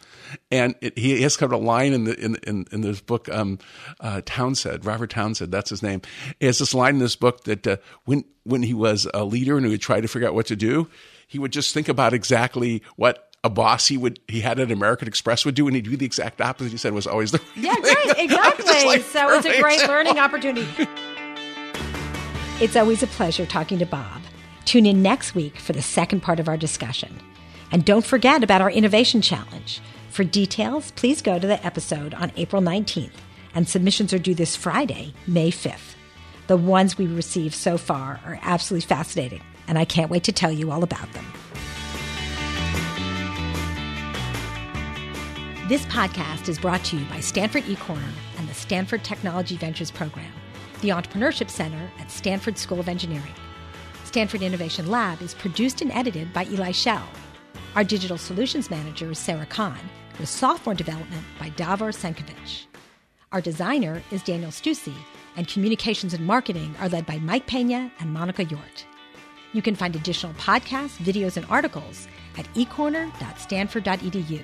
And 0.53 0.77
it, 0.81 0.97
he 0.97 1.21
has 1.23 1.37
of 1.43 1.51
a 1.51 1.57
line 1.57 1.95
in 1.95 2.05
the 2.05 2.15
in 2.25 2.37
in, 2.47 2.67
in 2.71 2.81
this 2.83 3.01
book. 3.01 3.29
Um, 3.29 3.59
uh, 3.99 4.23
Townsend, 4.25 4.85
Robert 4.85 5.11
Townsend, 5.11 5.51
that's 5.51 5.71
his 5.71 5.83
name. 5.83 6.03
He 6.39 6.47
has 6.47 6.61
this 6.61 6.75
line 6.75 6.95
in 6.95 7.01
this 7.01 7.17
book 7.17 7.43
that 7.43 7.67
uh, 7.67 7.79
when 8.05 8.25
when 8.45 8.63
he 8.63 8.73
was 8.73 9.09
a 9.13 9.25
leader 9.25 9.57
and 9.57 9.67
he 9.67 9.73
would 9.73 9.81
try 9.81 10.01
to 10.01 10.07
figure 10.07 10.29
out 10.29 10.35
what 10.35 10.47
to 10.47 10.55
do, 10.55 10.89
he 11.27 11.41
would 11.41 11.51
just 11.51 11.75
think 11.75 11.89
about 11.89 12.15
exactly 12.15 12.85
what 12.95 13.30
a 13.43 13.51
boss 13.51 13.87
he 13.87 13.97
would 13.97 14.21
he 14.29 14.41
had 14.41 14.61
at 14.61 14.71
American 14.71 15.09
Express 15.09 15.45
would 15.45 15.55
do, 15.55 15.67
and 15.67 15.75
he'd 15.75 15.85
do 15.85 15.97
the 15.97 16.07
exact 16.07 16.41
opposite. 16.41 16.71
He 16.71 16.77
said 16.77 16.93
was 16.93 17.07
always 17.07 17.31
the 17.31 17.41
yeah, 17.57 17.75
right, 17.83 18.15
exactly. 18.19 18.85
like, 18.87 19.03
so 19.03 19.29
it's 19.31 19.47
a 19.47 19.61
great 19.61 19.87
learning 19.89 20.19
opportunity. 20.19 20.69
It's 22.61 22.77
always 22.77 23.03
a 23.03 23.07
pleasure 23.07 23.47
talking 23.47 23.79
to 23.79 23.87
Bob. 23.87 24.23
Tune 24.67 24.85
in 24.85 25.03
next 25.03 25.35
week 25.35 25.57
for 25.57 25.73
the 25.73 25.83
second 25.83 26.21
part 26.21 26.39
of 26.39 26.49
our 26.49 26.59
discussion. 26.59 27.19
And 27.73 27.85
don't 27.85 28.05
forget 28.05 28.45
about 28.45 28.61
our 28.61 28.71
Innovation 28.71 29.23
Challenge. 29.23 29.81
For 30.11 30.25
details, 30.25 30.91
please 30.93 31.23
go 31.23 31.39
to 31.39 31.47
the 31.47 31.65
episode 31.65 32.13
on 32.15 32.33
April 32.37 32.61
19th, 32.61 33.13
and 33.55 33.69
submissions 33.69 34.13
are 34.13 34.19
due 34.19 34.35
this 34.35 34.57
Friday, 34.57 35.15
May 35.27 35.51
5th. 35.51 35.95
The 36.49 36.57
ones 36.57 36.99
we 36.99 37.07
received 37.07 37.55
so 37.55 37.79
far 37.79 38.21
are 38.27 38.39
absolutely 38.43 38.87
fascinating, 38.87 39.41
and 39.67 39.79
I 39.79 39.85
can't 39.85 40.11
wait 40.11 40.25
to 40.25 40.33
tell 40.33 40.53
you 40.53 40.71
all 40.71 40.83
about 40.83 41.11
them. 41.13 41.25
This 45.71 45.87
podcast 45.87 46.49
is 46.49 46.59
brought 46.59 46.83
to 46.87 46.97
you 46.97 47.05
by 47.05 47.21
Stanford 47.21 47.63
eCorner 47.63 48.11
and 48.39 48.49
the 48.49 48.55
Stanford 48.55 49.05
Technology 49.05 49.57
Ventures 49.57 49.93
Program, 49.93 50.33
the 50.81 50.89
Entrepreneurship 50.89 51.49
Center 51.49 51.89
at 52.01 52.11
Stanford 52.11 52.59
School 52.59 52.81
of 52.81 52.89
Engineering. 52.89 53.33
Stanford 54.03 54.43
Innovation 54.43 54.91
Lab 54.91 55.23
is 55.23 55.33
produced 55.33 55.81
and 55.81 55.93
edited 55.93 56.33
by 56.33 56.45
Eli 56.47 56.73
Shell. 56.73 57.09
Our 57.77 57.85
digital 57.85 58.19
solutions 58.19 58.69
manager 58.69 59.13
is 59.13 59.21
Sarah 59.21 59.47
Kahn, 59.47 59.79
with 60.19 60.29
software 60.29 60.75
development 60.75 61.23
by 61.39 61.51
Davor 61.51 61.93
Senkovic. 61.93 62.67
Our 63.31 63.41
designer 63.41 64.03
is 64.11 64.25
Daniel 64.25 64.51
Stussy, 64.51 64.97
and 65.37 65.47
communications 65.47 66.15
and 66.15 66.27
marketing 66.27 66.75
are 66.81 66.89
led 66.89 67.07
by 67.07 67.19
Mike 67.19 67.47
Pena 67.47 67.93
and 68.01 68.13
Monica 68.13 68.45
Yort. 68.45 68.87
You 69.53 69.63
can 69.63 69.77
find 69.77 69.95
additional 69.95 70.35
podcasts, 70.35 70.97
videos, 70.97 71.37
and 71.37 71.47
articles 71.49 72.09
at 72.37 72.53
ecorner.stanford.edu. 72.55 74.43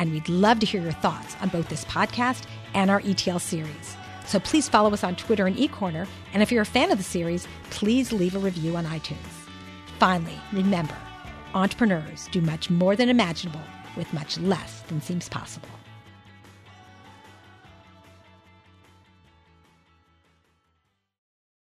And 0.00 0.12
we'd 0.12 0.30
love 0.30 0.60
to 0.60 0.66
hear 0.66 0.80
your 0.80 0.92
thoughts 0.92 1.36
on 1.42 1.50
both 1.50 1.68
this 1.68 1.84
podcast 1.84 2.44
and 2.72 2.90
our 2.90 3.02
ETL 3.04 3.38
series. 3.38 3.96
So 4.24 4.40
please 4.40 4.66
follow 4.66 4.92
us 4.94 5.04
on 5.04 5.14
Twitter 5.14 5.46
and 5.46 5.54
eCorner. 5.56 6.08
And 6.32 6.42
if 6.42 6.50
you're 6.50 6.62
a 6.62 6.66
fan 6.66 6.90
of 6.90 6.96
the 6.96 7.04
series, 7.04 7.46
please 7.68 8.10
leave 8.10 8.34
a 8.34 8.38
review 8.38 8.76
on 8.76 8.86
iTunes. 8.86 9.18
Finally, 9.98 10.40
remember 10.52 10.96
entrepreneurs 11.52 12.28
do 12.32 12.40
much 12.40 12.70
more 12.70 12.96
than 12.96 13.10
imaginable 13.10 13.60
with 13.94 14.10
much 14.14 14.38
less 14.38 14.80
than 14.88 15.02
seems 15.02 15.28
possible. 15.28 15.68